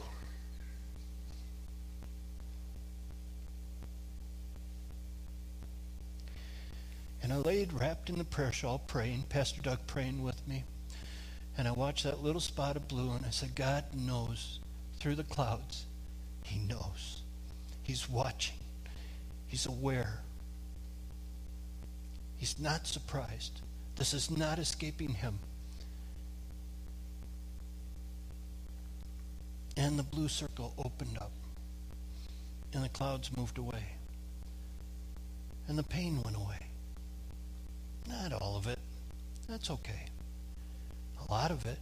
And 7.22 7.34
I 7.34 7.38
laid 7.38 7.74
wrapped 7.74 8.10
in 8.10 8.18
the 8.18 8.24
prayer 8.24 8.52
shawl 8.52 8.80
praying, 8.80 9.26
Pastor 9.30 9.62
Doug 9.62 9.80
praying 9.88 10.24
with 10.24 10.48
me. 10.48 10.64
And 11.58 11.68
I 11.68 11.72
watched 11.72 12.06
that 12.06 12.24
little 12.24 12.42
spot 12.42 12.76
of 12.76 12.88
blue 12.88 13.12
and 13.12 13.26
I 13.26 13.30
said, 13.30 13.56
God 13.56 13.84
knows 13.94 14.60
through 15.00 15.16
the 15.16 15.24
clouds. 15.24 15.86
He 16.44 16.60
knows. 16.60 17.22
He's 17.84 18.10
watching. 18.10 18.56
He's 19.48 19.66
aware. 19.66 20.22
He's 22.38 22.58
not 22.58 22.88
surprised. 22.88 23.60
This 23.98 24.14
is 24.14 24.32
not 24.32 24.60
escaping 24.60 25.10
him. 25.10 25.40
And 29.76 30.00
the 30.00 30.04
blue 30.04 30.28
circle 30.30 30.74
opened 30.78 31.18
up, 31.20 31.32
and 32.74 32.84
the 32.84 32.90
clouds 32.90 33.36
moved 33.36 33.58
away, 33.58 33.84
and 35.68 35.78
the 35.78 35.84
pain 35.84 36.22
went 36.24 36.38
away. 36.38 36.69
Not 38.10 38.34
all 38.34 38.58
of 38.58 38.68
it. 38.68 38.80
That's 39.48 39.70
okay. 39.70 40.08
A 41.28 41.32
lot 41.32 41.52
of 41.52 41.66
it. 41.66 41.78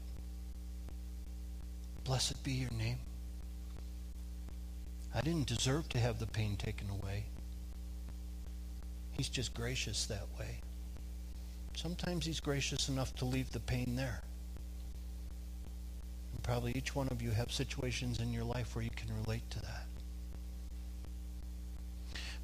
Blessed 2.04 2.44
be 2.44 2.52
your 2.52 2.72
name. 2.72 3.00
I 5.16 5.22
didn't 5.22 5.48
deserve 5.48 5.90
to 5.90 6.00
have 6.00 6.20
the 6.20 6.28
pain 6.28 6.58
taken 6.58 6.90
away. 6.90 7.26
He's 9.12 9.30
just 9.30 9.54
gracious 9.54 10.06
that 10.06 10.28
way. 10.38 10.60
Sometimes 11.76 12.26
he's 12.26 12.40
gracious 12.40 12.90
enough 12.90 13.16
to 13.16 13.26
leave 13.26 13.52
the 13.52 13.60
pain 13.60 13.96
there. 13.96 14.22
And 16.34 16.44
probably 16.44 16.72
each 16.76 16.96
one 16.96 17.08
of 17.10 17.22
you 17.22 17.32
have 17.32 17.52
situations 17.52 18.20
in 18.20 18.32
your 18.32 18.44
life 18.44 18.76
where 18.76 18.84
you 18.84 18.92
can 18.96 19.10
relate 19.24 19.50
to 19.52 19.62
that. 19.62 19.88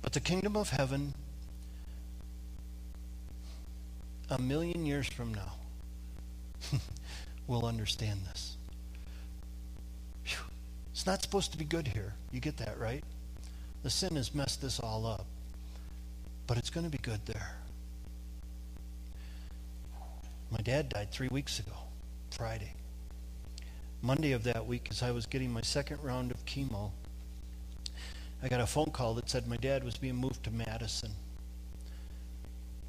But 0.01 0.13
the 0.13 0.19
kingdom 0.19 0.55
of 0.55 0.69
heaven, 0.69 1.13
a 4.33 4.41
million 4.41 4.85
years 4.85 5.07
from 5.07 5.33
now, 5.33 5.53
we'll 7.47 7.65
understand 7.65 8.21
this. 8.25 8.57
Whew. 10.25 10.43
It's 10.91 11.05
not 11.05 11.21
supposed 11.21 11.51
to 11.51 11.57
be 11.57 11.65
good 11.65 11.87
here. 11.87 12.13
You 12.31 12.39
get 12.39 12.57
that, 12.57 12.79
right? 12.79 13.03
The 13.83 13.89
sin 13.89 14.15
has 14.15 14.33
messed 14.33 14.61
this 14.61 14.79
all 14.79 15.05
up. 15.05 15.25
But 16.47 16.57
it's 16.57 16.69
going 16.69 16.85
to 16.85 16.91
be 16.91 16.97
good 16.97 17.25
there. 17.25 17.55
My 20.51 20.59
dad 20.59 20.89
died 20.89 21.11
three 21.11 21.29
weeks 21.29 21.59
ago, 21.59 21.73
Friday. 22.31 22.73
Monday 24.01 24.33
of 24.33 24.43
that 24.43 24.65
week, 24.65 24.87
as 24.91 25.01
I 25.01 25.11
was 25.11 25.25
getting 25.25 25.51
my 25.51 25.61
second 25.61 26.03
round 26.03 26.31
of 26.31 26.45
chemo, 26.45 26.91
I 28.41 28.49
got 28.49 28.59
a 28.59 28.67
phone 28.67 28.91
call 28.91 29.13
that 29.15 29.29
said 29.29 29.47
my 29.47 29.55
dad 29.55 29.83
was 29.83 29.97
being 29.97 30.17
moved 30.17 30.43
to 30.43 30.51
Madison. 30.51 31.11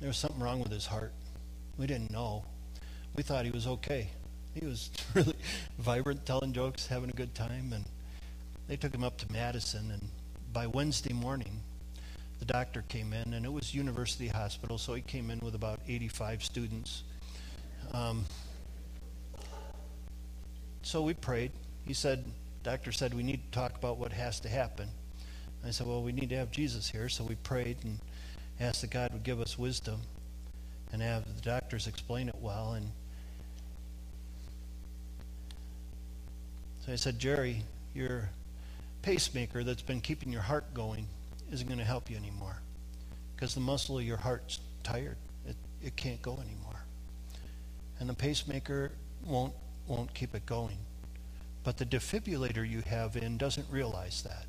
There 0.00 0.08
was 0.08 0.16
something 0.16 0.40
wrong 0.40 0.60
with 0.60 0.72
his 0.72 0.86
heart. 0.86 1.12
We 1.76 1.86
didn't 1.86 2.10
know. 2.10 2.44
We 3.16 3.22
thought 3.22 3.44
he 3.44 3.50
was 3.50 3.66
okay. 3.66 4.10
He 4.54 4.64
was 4.64 4.90
really 5.14 5.34
vibrant, 5.78 6.24
telling 6.24 6.52
jokes, 6.52 6.86
having 6.86 7.10
a 7.10 7.14
good 7.14 7.34
time, 7.34 7.72
and 7.72 7.84
they 8.68 8.76
took 8.76 8.94
him 8.94 9.02
up 9.02 9.16
to 9.18 9.32
Madison. 9.32 9.90
And 9.90 10.08
by 10.52 10.66
Wednesday 10.66 11.12
morning, 11.12 11.60
the 12.38 12.44
doctor 12.44 12.84
came 12.88 13.12
in, 13.12 13.34
and 13.34 13.44
it 13.44 13.52
was 13.52 13.74
University 13.74 14.28
Hospital, 14.28 14.78
so 14.78 14.94
he 14.94 15.02
came 15.02 15.30
in 15.30 15.40
with 15.40 15.54
about 15.54 15.80
85 15.88 16.44
students. 16.44 17.02
Um, 17.92 18.24
so 20.82 21.02
we 21.02 21.14
prayed. 21.14 21.50
He 21.84 21.94
said, 21.94 22.24
doctor 22.62 22.92
said, 22.92 23.14
we 23.14 23.22
need 23.22 23.40
to 23.44 23.58
talk 23.58 23.76
about 23.76 23.98
what 23.98 24.12
has 24.12 24.38
to 24.40 24.48
happen. 24.48 24.88
I 25.66 25.70
said, 25.70 25.86
well, 25.86 26.02
we 26.02 26.12
need 26.12 26.28
to 26.30 26.36
have 26.36 26.50
Jesus 26.50 26.88
here. 26.88 27.08
So 27.08 27.24
we 27.24 27.36
prayed 27.36 27.78
and 27.84 27.98
asked 28.60 28.82
that 28.82 28.90
God 28.90 29.12
would 29.12 29.24
give 29.24 29.40
us 29.40 29.58
wisdom 29.58 30.00
and 30.94 31.02
have 31.02 31.24
the 31.24 31.42
doctors 31.42 31.88
explain 31.88 32.28
it 32.28 32.36
well. 32.40 32.74
And 32.74 32.88
so 36.86 36.92
I 36.92 36.96
said, 36.96 37.18
Jerry, 37.18 37.64
your 37.94 38.30
pacemaker 39.02 39.64
that's 39.64 39.82
been 39.82 40.00
keeping 40.00 40.32
your 40.32 40.42
heart 40.42 40.72
going 40.72 41.08
isn't 41.52 41.66
going 41.66 41.80
to 41.80 41.84
help 41.84 42.08
you 42.08 42.16
anymore 42.16 42.62
because 43.34 43.54
the 43.54 43.60
muscle 43.60 43.98
of 43.98 44.04
your 44.04 44.16
heart's 44.16 44.60
tired. 44.84 45.16
It, 45.48 45.56
it 45.82 45.96
can't 45.96 46.22
go 46.22 46.34
anymore. 46.34 46.84
And 47.98 48.08
the 48.08 48.14
pacemaker 48.14 48.92
won't, 49.26 49.52
won't 49.88 50.14
keep 50.14 50.32
it 50.32 50.46
going. 50.46 50.78
But 51.64 51.76
the 51.76 51.86
defibrillator 51.86 52.68
you 52.68 52.82
have 52.82 53.16
in 53.16 53.36
doesn't 53.36 53.66
realize 53.68 54.22
that. 54.22 54.44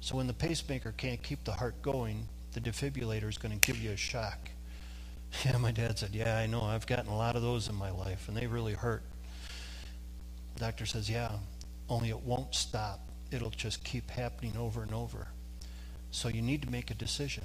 So 0.00 0.16
when 0.16 0.26
the 0.26 0.32
pacemaker 0.32 0.92
can't 0.96 1.22
keep 1.22 1.44
the 1.44 1.52
heart 1.52 1.80
going, 1.80 2.26
the 2.54 2.60
defibrillator 2.60 3.28
is 3.28 3.38
going 3.38 3.56
to 3.56 3.64
give 3.64 3.80
you 3.80 3.92
a 3.92 3.96
shock. 3.96 4.50
Yeah, 5.44 5.56
my 5.58 5.70
dad 5.72 5.98
said, 5.98 6.14
Yeah, 6.14 6.36
I 6.36 6.46
know. 6.46 6.62
I've 6.62 6.86
gotten 6.86 7.10
a 7.10 7.16
lot 7.16 7.36
of 7.36 7.42
those 7.42 7.68
in 7.68 7.74
my 7.74 7.90
life, 7.90 8.28
and 8.28 8.36
they 8.36 8.46
really 8.46 8.74
hurt. 8.74 9.02
The 10.54 10.60
doctor 10.60 10.86
says, 10.86 11.08
Yeah, 11.08 11.32
only 11.88 12.10
it 12.10 12.20
won't 12.20 12.54
stop. 12.54 13.00
It'll 13.30 13.50
just 13.50 13.84
keep 13.84 14.10
happening 14.10 14.56
over 14.56 14.82
and 14.82 14.92
over. 14.92 15.28
So 16.10 16.28
you 16.28 16.42
need 16.42 16.62
to 16.62 16.70
make 16.70 16.90
a 16.90 16.94
decision. 16.94 17.44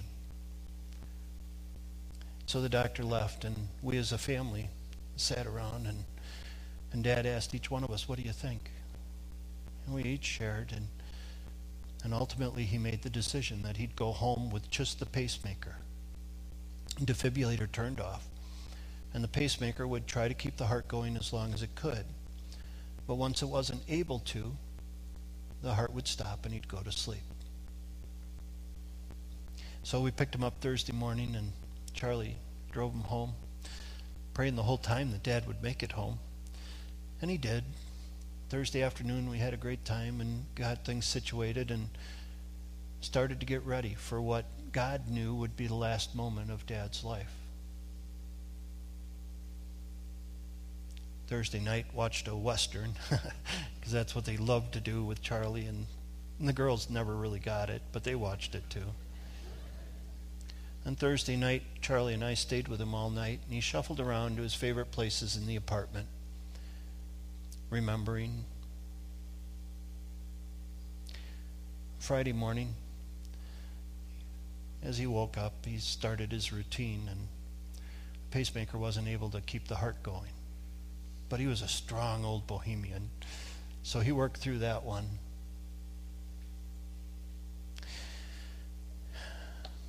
So 2.47 2.61
the 2.61 2.69
doctor 2.69 3.03
left, 3.03 3.43
and 3.43 3.55
we 3.81 3.97
as 3.97 4.11
a 4.11 4.17
family 4.17 4.69
sat 5.15 5.47
around, 5.47 5.87
and, 5.87 6.03
and 6.91 7.03
Dad 7.03 7.25
asked 7.25 7.55
each 7.55 7.71
one 7.71 7.83
of 7.83 7.91
us, 7.91 8.07
What 8.07 8.17
do 8.17 8.23
you 8.23 8.33
think? 8.33 8.71
And 9.85 9.95
we 9.95 10.03
each 10.03 10.25
shared, 10.25 10.71
and, 10.75 10.87
and 12.03 12.13
ultimately 12.13 12.63
he 12.63 12.77
made 12.77 13.03
the 13.03 13.09
decision 13.09 13.61
that 13.63 13.77
he'd 13.77 13.95
go 13.95 14.11
home 14.11 14.49
with 14.49 14.69
just 14.69 14.99
the 14.99 15.05
pacemaker. 15.05 15.75
Defibrillator 17.01 17.71
turned 17.71 17.99
off, 17.99 18.27
and 19.13 19.23
the 19.23 19.27
pacemaker 19.27 19.87
would 19.87 20.07
try 20.07 20.27
to 20.27 20.33
keep 20.33 20.57
the 20.57 20.67
heart 20.67 20.87
going 20.87 21.17
as 21.17 21.33
long 21.33 21.53
as 21.53 21.61
it 21.61 21.75
could. 21.75 22.05
But 23.07 23.15
once 23.15 23.41
it 23.41 23.47
wasn't 23.47 23.83
able 23.87 24.19
to, 24.19 24.55
the 25.61 25.73
heart 25.73 25.93
would 25.93 26.07
stop 26.07 26.45
and 26.45 26.53
he'd 26.53 26.67
go 26.67 26.79
to 26.81 26.91
sleep. 26.91 27.23
So 29.83 30.01
we 30.01 30.11
picked 30.11 30.33
him 30.33 30.43
up 30.43 30.59
Thursday 30.61 30.93
morning, 30.93 31.35
and 31.35 31.51
Charlie 31.93 32.37
drove 32.71 32.93
him 32.93 33.01
home, 33.01 33.33
praying 34.33 34.55
the 34.55 34.63
whole 34.63 34.77
time 34.77 35.11
that 35.11 35.21
Dad 35.23 35.47
would 35.47 35.61
make 35.61 35.83
it 35.83 35.91
home. 35.91 36.17
And 37.21 37.29
he 37.29 37.37
did. 37.37 37.63
Thursday 38.49 38.81
afternoon, 38.83 39.29
we 39.29 39.37
had 39.37 39.53
a 39.53 39.57
great 39.57 39.85
time 39.85 40.21
and 40.21 40.45
got 40.55 40.85
things 40.85 41.05
situated 41.05 41.71
and 41.71 41.89
started 43.01 43.39
to 43.39 43.45
get 43.45 43.63
ready 43.63 43.93
for 43.93 44.21
what 44.21 44.45
God 44.75 45.09
knew 45.09 45.33
would 45.33 45.55
be 45.55 45.67
the 45.67 45.73
last 45.73 46.15
moment 46.15 46.51
of 46.51 46.65
Dad's 46.65 47.05
life. 47.05 47.31
Thursday 51.27 51.61
night, 51.61 51.85
watched 51.93 52.27
a 52.27 52.35
Western, 52.35 52.93
because 53.09 53.93
that's 53.93 54.13
what 54.13 54.25
they 54.25 54.35
loved 54.35 54.73
to 54.73 54.81
do 54.81 55.01
with 55.01 55.21
Charlie, 55.21 55.65
and, 55.65 55.85
and 56.39 56.49
the 56.49 56.51
girls 56.51 56.89
never 56.89 57.15
really 57.15 57.39
got 57.39 57.69
it, 57.69 57.83
but 57.93 58.03
they 58.03 58.15
watched 58.15 58.53
it 58.53 58.69
too. 58.69 58.83
And 60.83 60.99
Thursday 60.99 61.37
night, 61.37 61.63
Charlie 61.79 62.13
and 62.13 62.23
I 62.23 62.33
stayed 62.33 62.67
with 62.67 62.81
him 62.81 62.93
all 62.93 63.09
night, 63.09 63.39
and 63.45 63.53
he 63.53 63.61
shuffled 63.61 64.01
around 64.01 64.35
to 64.35 64.43
his 64.43 64.55
favorite 64.55 64.91
places 64.91 65.37
in 65.37 65.47
the 65.47 65.55
apartment, 65.55 66.07
remembering. 67.69 68.43
Friday 71.97 72.33
morning, 72.33 72.75
as 74.85 74.97
he 74.99 75.07
woke 75.07 75.37
up, 75.37 75.65
he 75.65 75.77
started 75.79 76.31
his 76.31 76.53
routine, 76.53 77.07
and 77.09 77.27
the 77.75 78.31
pacemaker 78.31 78.77
wasn't 78.77 79.07
able 79.07 79.29
to 79.31 79.41
keep 79.41 79.67
the 79.67 79.75
heart 79.75 80.01
going. 80.03 80.31
But 81.27 81.39
he 81.39 81.47
was 81.47 81.61
a 81.61 81.67
strong 81.67 82.23
old 82.23 82.45
bohemian, 82.45 83.09
so 83.81 83.99
he 83.99 84.11
worked 84.11 84.37
through 84.37 84.59
that 84.59 84.83
one. 84.83 85.05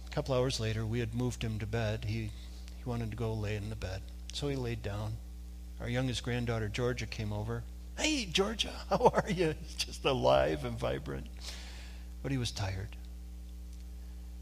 A 0.07 0.15
couple 0.15 0.35
hours 0.35 0.59
later, 0.59 0.87
we 0.87 1.01
had 1.01 1.15
moved 1.15 1.43
him 1.43 1.59
to 1.59 1.67
bed. 1.67 2.07
He, 2.07 2.31
he 2.79 2.85
wanted 2.85 3.11
to 3.11 3.17
go 3.17 3.35
lay 3.35 3.57
in 3.57 3.69
the 3.69 3.77
bed, 3.77 4.01
so 4.33 4.49
he 4.49 4.57
laid 4.57 4.83
down. 4.83 5.13
Our 5.79 5.91
youngest 5.91 6.23
granddaughter, 6.23 6.69
Georgia, 6.69 7.05
came 7.05 7.35
over, 7.35 7.65
Hey, 7.99 8.25
Georgia, 8.25 8.73
how 8.91 9.13
are 9.15 9.31
you? 9.31 9.55
Just 9.77 10.07
alive 10.07 10.65
and 10.65 10.79
vibrant. 10.79 11.27
But 12.23 12.33
he 12.33 12.39
was 12.39 12.51
tired. 12.51 12.97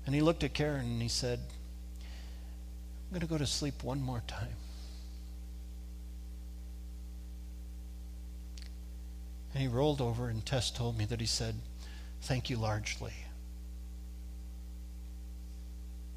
And 0.07 0.15
he 0.15 0.21
looked 0.21 0.45
at 0.45 0.53
Karen 0.53 0.85
and 0.85 1.03
he 1.03 1.09
said, 1.09 1.39
I'm 1.41 3.11
going 3.11 3.21
to 3.21 3.27
go 3.27 3.39
to 3.39 3.47
sleep 3.47 3.83
one 3.83 4.03
more 4.03 4.23
time. 4.27 4.57
And 9.53 9.63
he 9.63 9.69
rolled 9.69 10.01
over, 10.01 10.29
and 10.29 10.45
Tess 10.45 10.71
told 10.71 10.99
me 10.99 11.05
that 11.05 11.21
he 11.21 11.27
said, 11.27 11.55
Thank 12.23 12.51
you 12.51 12.57
largely. 12.57 13.13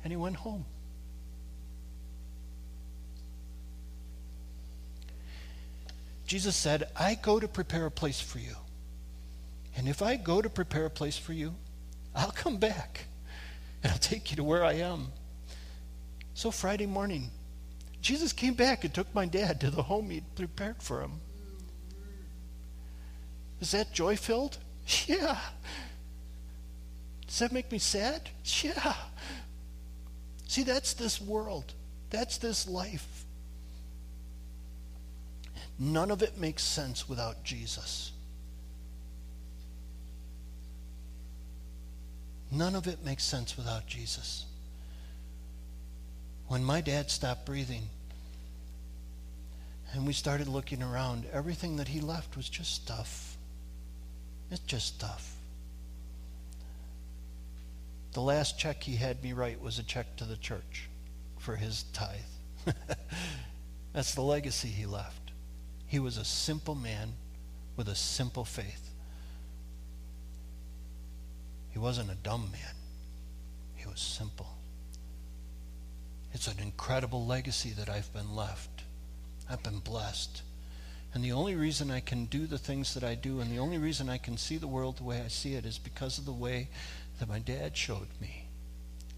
And 0.03 0.11
he 0.11 0.17
went 0.17 0.37
home. 0.37 0.65
Jesus 6.25 6.55
said, 6.55 6.89
I 6.95 7.15
go 7.15 7.39
to 7.39 7.47
prepare 7.47 7.85
a 7.85 7.91
place 7.91 8.19
for 8.19 8.39
you. 8.39 8.55
And 9.75 9.87
if 9.87 10.01
I 10.01 10.15
go 10.15 10.41
to 10.41 10.49
prepare 10.49 10.85
a 10.85 10.89
place 10.89 11.17
for 11.17 11.33
you, 11.33 11.55
I'll 12.15 12.31
come 12.31 12.57
back 12.57 13.05
and 13.83 13.91
I'll 13.91 13.99
take 13.99 14.31
you 14.31 14.37
to 14.37 14.43
where 14.43 14.63
I 14.63 14.73
am. 14.73 15.07
So 16.33 16.51
Friday 16.51 16.85
morning, 16.85 17.31
Jesus 18.01 18.31
came 18.33 18.53
back 18.53 18.83
and 18.83 18.93
took 18.93 19.13
my 19.13 19.25
dad 19.25 19.59
to 19.61 19.69
the 19.69 19.83
home 19.83 20.09
he'd 20.09 20.35
prepared 20.35 20.81
for 20.81 21.01
him. 21.01 21.19
Is 23.59 23.71
that 23.71 23.93
joy 23.93 24.15
filled? 24.15 24.57
Yeah. 25.07 25.37
Does 27.27 27.39
that 27.39 27.51
make 27.51 27.71
me 27.71 27.77
sad? 27.77 28.29
Yeah. 28.63 28.93
See, 30.47 30.63
that's 30.63 30.93
this 30.93 31.19
world. 31.19 31.73
That's 32.09 32.37
this 32.37 32.67
life. 32.69 33.25
None 35.77 36.09
of 36.09 36.23
it 36.23 36.37
makes 36.37 36.63
sense 36.63 37.09
without 37.09 37.43
Jesus. 37.43 38.11
None 42.51 42.75
of 42.75 42.87
it 42.87 43.03
makes 43.03 43.23
sense 43.23 43.57
without 43.57 43.87
Jesus. 43.87 44.45
When 46.47 46.63
my 46.63 46.81
dad 46.81 47.11
stopped 47.11 47.45
breathing 47.45 47.83
and 49.93 50.07
we 50.07 50.13
started 50.13 50.47
looking 50.47 50.81
around, 50.81 51.25
everything 51.33 51.75
that 51.77 51.89
he 51.89 51.99
left 51.99 52.37
was 52.37 52.47
just 52.47 52.73
stuff. 52.73 53.37
It's 54.49 54.61
just 54.61 54.87
stuff. 54.87 55.35
The 58.13 58.21
last 58.21 58.57
check 58.57 58.81
he 58.81 58.95
had 58.95 59.21
me 59.21 59.33
write 59.33 59.61
was 59.61 59.77
a 59.77 59.83
check 59.83 60.15
to 60.17 60.23
the 60.23 60.37
church 60.37 60.89
for 61.37 61.55
his 61.55 61.83
tithe. 61.93 62.65
That's 63.93 64.15
the 64.15 64.21
legacy 64.21 64.69
he 64.69 64.85
left. 64.85 65.31
He 65.85 65.99
was 65.99 66.17
a 66.17 66.25
simple 66.25 66.75
man 66.75 67.13
with 67.75 67.89
a 67.89 67.95
simple 67.95 68.45
faith. 68.45 68.86
He 71.77 71.83
wasn't 71.83 72.09
a 72.09 72.15
dumb 72.15 72.49
man, 72.51 72.73
he 73.75 73.87
was 73.87 73.99
simple. 73.99 74.49
It's 76.33 76.47
an 76.47 76.57
incredible 76.59 77.23
legacy 77.23 77.69
that 77.77 77.87
I've 77.87 78.11
been 78.13 78.35
left. 78.35 78.81
I've 79.47 79.61
been 79.61 79.77
blessed. 79.77 80.41
And 81.13 81.23
the 81.23 81.33
only 81.33 81.53
reason 81.53 81.91
I 81.91 81.99
can 81.99 82.25
do 82.25 82.47
the 82.47 82.57
things 82.57 82.95
that 82.95 83.03
I 83.03 83.13
do, 83.13 83.41
and 83.41 83.51
the 83.51 83.59
only 83.59 83.77
reason 83.77 84.09
I 84.09 84.17
can 84.17 84.37
see 84.37 84.57
the 84.57 84.65
world 84.65 84.97
the 84.97 85.03
way 85.03 85.21
I 85.21 85.27
see 85.27 85.53
it, 85.53 85.67
is 85.67 85.77
because 85.77 86.17
of 86.17 86.25
the 86.25 86.31
way 86.31 86.69
that 87.19 87.29
my 87.29 87.37
dad 87.37 87.77
showed 87.77 88.07
me 88.19 88.47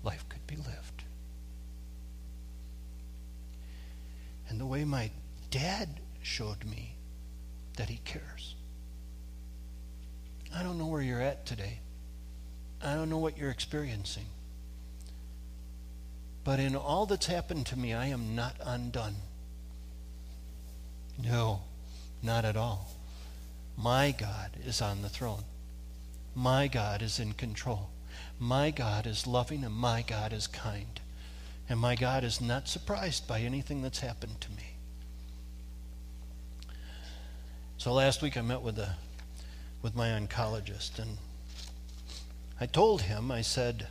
life 0.03 0.27
could 0.27 0.45
be 0.45 0.57
lived. 0.57 1.03
And 4.49 4.59
the 4.59 4.65
way 4.65 4.83
my 4.83 5.11
dad 5.49 5.87
showed 6.21 6.65
me 6.65 6.97
that 7.77 7.87
He 7.87 8.01
cares. 8.03 8.55
I 10.53 10.61
don't 10.61 10.77
know 10.77 10.87
where 10.87 11.01
you're 11.01 11.21
at 11.21 11.45
today. 11.45 11.79
I 12.81 12.95
don't 12.95 13.09
know 13.09 13.17
what 13.17 13.37
you're 13.37 13.49
experiencing. 13.49 14.25
But 16.43 16.59
in 16.59 16.75
all 16.75 17.05
that's 17.05 17.25
happened 17.25 17.65
to 17.67 17.77
me, 17.77 17.93
I 17.93 18.07
am 18.07 18.35
not 18.35 18.55
undone. 18.63 19.15
No, 21.21 21.61
not 22.23 22.45
at 22.45 22.55
all. 22.55 22.89
My 23.77 24.15
God 24.17 24.51
is 24.65 24.81
on 24.81 25.01
the 25.01 25.09
throne. 25.09 25.43
My 26.35 26.67
God 26.67 27.01
is 27.01 27.19
in 27.19 27.33
control. 27.33 27.89
My 28.39 28.71
God 28.71 29.05
is 29.05 29.27
loving 29.27 29.63
and 29.63 29.73
my 29.73 30.01
God 30.01 30.31
is 30.31 30.47
kind. 30.47 30.99
And 31.67 31.79
my 31.79 31.95
God 31.95 32.23
is 32.23 32.41
not 32.41 32.67
surprised 32.67 33.27
by 33.27 33.41
anything 33.41 33.81
that's 33.81 33.99
happened 33.99 34.39
to 34.41 34.49
me. 34.51 34.75
So 37.77 37.93
last 37.93 38.21
week 38.21 38.37
I 38.37 38.41
met 38.41 38.61
with 38.61 38.79
a 38.79 38.95
with 39.81 39.95
my 39.95 40.09
oncologist 40.09 40.99
and 40.99 41.17
I 42.61 42.65
told 42.65 43.03
him, 43.03 43.31
I 43.31 43.41
said, 43.41 43.87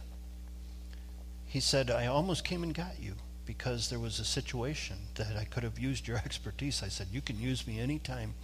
he 1.46 1.60
said, 1.60 1.90
I 1.90 2.06
almost 2.06 2.44
came 2.44 2.62
and 2.62 2.74
got 2.74 3.00
you 3.00 3.14
because 3.46 3.88
there 3.88 3.98
was 3.98 4.20
a 4.20 4.24
situation 4.24 4.96
that 5.14 5.34
I 5.38 5.44
could 5.44 5.62
have 5.62 5.78
used 5.78 6.06
your 6.06 6.18
expertise. 6.24 6.82
I 6.82 6.88
said, 6.88 7.06
You 7.10 7.22
can 7.22 7.40
use 7.40 7.66
me 7.66 7.80
anytime 7.80 8.34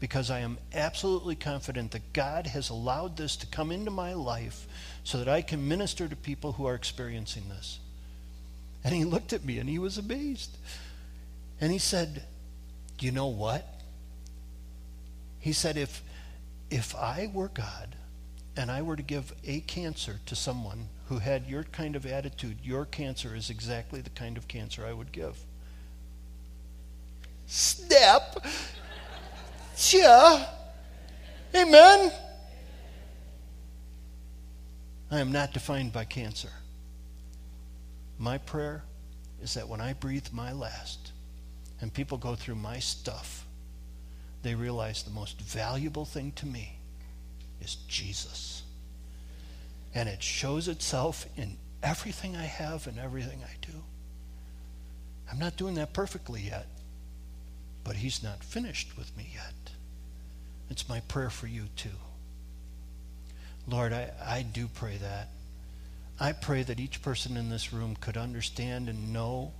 because 0.00 0.30
I 0.30 0.40
am 0.40 0.56
absolutely 0.72 1.36
confident 1.36 1.90
that 1.90 2.14
God 2.14 2.46
has 2.46 2.70
allowed 2.70 3.16
this 3.16 3.36
to 3.36 3.46
come 3.46 3.70
into 3.70 3.90
my 3.90 4.14
life 4.14 4.66
so 5.04 5.18
that 5.18 5.28
I 5.28 5.42
can 5.42 5.68
minister 5.68 6.08
to 6.08 6.16
people 6.16 6.52
who 6.52 6.66
are 6.66 6.74
experiencing 6.74 7.44
this. 7.50 7.78
And 8.82 8.94
he 8.94 9.04
looked 9.04 9.34
at 9.34 9.44
me 9.44 9.58
and 9.58 9.68
he 9.68 9.78
was 9.78 9.98
amazed. 9.98 10.56
And 11.60 11.70
he 11.70 11.78
said, 11.78 12.22
You 12.98 13.12
know 13.12 13.26
what? 13.26 13.68
He 15.40 15.52
said, 15.52 15.76
if, 15.76 16.02
if 16.70 16.96
I 16.96 17.30
were 17.34 17.48
God 17.48 17.94
and 18.56 18.70
I 18.70 18.82
were 18.82 18.96
to 18.96 19.02
give 19.02 19.32
a 19.44 19.60
cancer 19.60 20.20
to 20.26 20.36
someone 20.36 20.88
who 21.08 21.18
had 21.18 21.46
your 21.46 21.64
kind 21.64 21.96
of 21.96 22.06
attitude, 22.06 22.58
your 22.62 22.84
cancer 22.84 23.34
is 23.34 23.50
exactly 23.50 24.00
the 24.00 24.10
kind 24.10 24.36
of 24.36 24.48
cancer 24.48 24.84
I 24.86 24.92
would 24.92 25.12
give. 25.12 25.38
Snap! 27.46 28.46
Yeah. 29.90 30.46
Amen. 31.54 32.12
I 35.10 35.20
am 35.20 35.30
not 35.30 35.52
defined 35.52 35.92
by 35.92 36.04
cancer. 36.04 36.50
My 38.18 38.38
prayer 38.38 38.84
is 39.42 39.54
that 39.54 39.68
when 39.68 39.80
I 39.80 39.92
breathe 39.92 40.28
my 40.32 40.52
last 40.52 41.12
and 41.80 41.92
people 41.92 42.18
go 42.18 42.34
through 42.34 42.54
my 42.54 42.78
stuff, 42.78 43.46
they 44.42 44.54
realize 44.54 45.02
the 45.02 45.10
most 45.10 45.40
valuable 45.40 46.04
thing 46.04 46.32
to 46.36 46.46
me 46.46 46.78
is 47.64 47.76
Jesus. 47.88 48.62
And 49.94 50.08
it 50.08 50.22
shows 50.22 50.68
itself 50.68 51.26
in 51.36 51.56
everything 51.82 52.36
I 52.36 52.44
have 52.44 52.86
and 52.86 52.98
everything 52.98 53.40
I 53.44 53.54
do. 53.60 53.78
I'm 55.30 55.38
not 55.38 55.56
doing 55.56 55.74
that 55.76 55.92
perfectly 55.92 56.42
yet, 56.42 56.66
but 57.82 57.96
He's 57.96 58.22
not 58.22 58.44
finished 58.44 58.96
with 58.96 59.16
me 59.16 59.30
yet. 59.34 59.54
It's 60.70 60.88
my 60.88 61.00
prayer 61.00 61.30
for 61.30 61.46
you 61.46 61.64
too. 61.76 61.90
Lord, 63.66 63.92
I, 63.92 64.10
I 64.22 64.42
do 64.42 64.68
pray 64.68 64.96
that. 64.98 65.28
I 66.20 66.32
pray 66.32 66.62
that 66.62 66.78
each 66.78 67.02
person 67.02 67.36
in 67.36 67.48
this 67.48 67.72
room 67.72 67.96
could 68.00 68.16
understand 68.16 68.88
and 68.88 69.12
know 69.12 69.52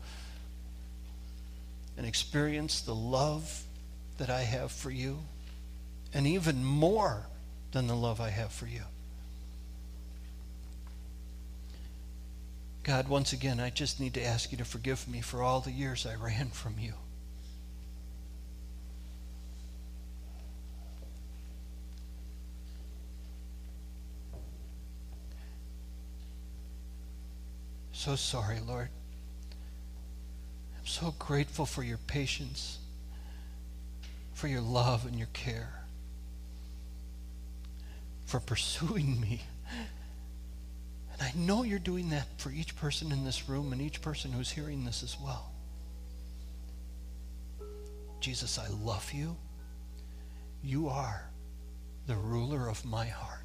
and 1.97 2.07
experience 2.07 2.81
the 2.81 2.95
love 2.95 3.63
that 4.19 4.31
I 4.31 4.43
have 4.43 4.71
for 4.73 4.91
you, 4.91 5.19
and 6.13 6.27
even 6.27 6.65
more 6.65 7.27
than 7.75 7.87
the 7.87 7.95
love 7.95 8.21
I 8.21 8.31
have 8.31 8.51
for 8.51 8.67
you. 8.67 8.81
God, 12.83 13.09
once 13.09 13.33
again, 13.33 13.61
I 13.61 13.69
just 13.69 14.01
need 14.01 14.15
to 14.15 14.25
ask 14.25 14.51
you 14.51 14.59
to 14.59 14.65
forgive 14.65 15.07
me 15.07 15.21
for 15.21 15.43
all 15.43 15.61
the 15.61 15.71
years 15.71 16.07
I 16.07 16.15
ran 16.15 16.49
from 16.49 16.77
you. 16.79 16.95
So 27.93 28.17
sorry, 28.17 28.61
Lord. 28.67 28.89
I'm 30.79 30.87
so 30.87 31.15
grateful 31.19 31.67
for 31.67 31.83
your 31.83 31.99
patience 31.99 32.79
for 34.35 34.49
your 34.49 34.61
love 34.61 35.07
and 35.07 35.17
your 35.17 35.29
care, 35.33 35.84
for 38.25 38.41
pursuing 38.41 39.21
me. 39.21 39.41
And 41.13 41.23
I 41.23 41.33
know 41.37 41.63
you're 41.63 41.79
doing 41.79 42.11
that 42.11 42.27
for 42.39 42.51
each 42.51 42.75
person 42.77 43.13
in 43.13 43.25
this 43.25 43.49
room 43.49 43.73
and 43.73 43.81
each 43.81 44.03
person 44.03 44.33
who's 44.33 44.51
hearing 44.51 44.85
this 44.85 45.03
as 45.03 45.17
well. 45.23 45.53
Jesus, 48.21 48.59
I 48.59 48.69
love 48.69 49.13
you. 49.13 49.37
You 50.63 50.89
are 50.89 51.31
the 52.07 52.17
ruler 52.17 52.69
of 52.69 52.85
my 52.85 53.07
heart. 53.07 53.44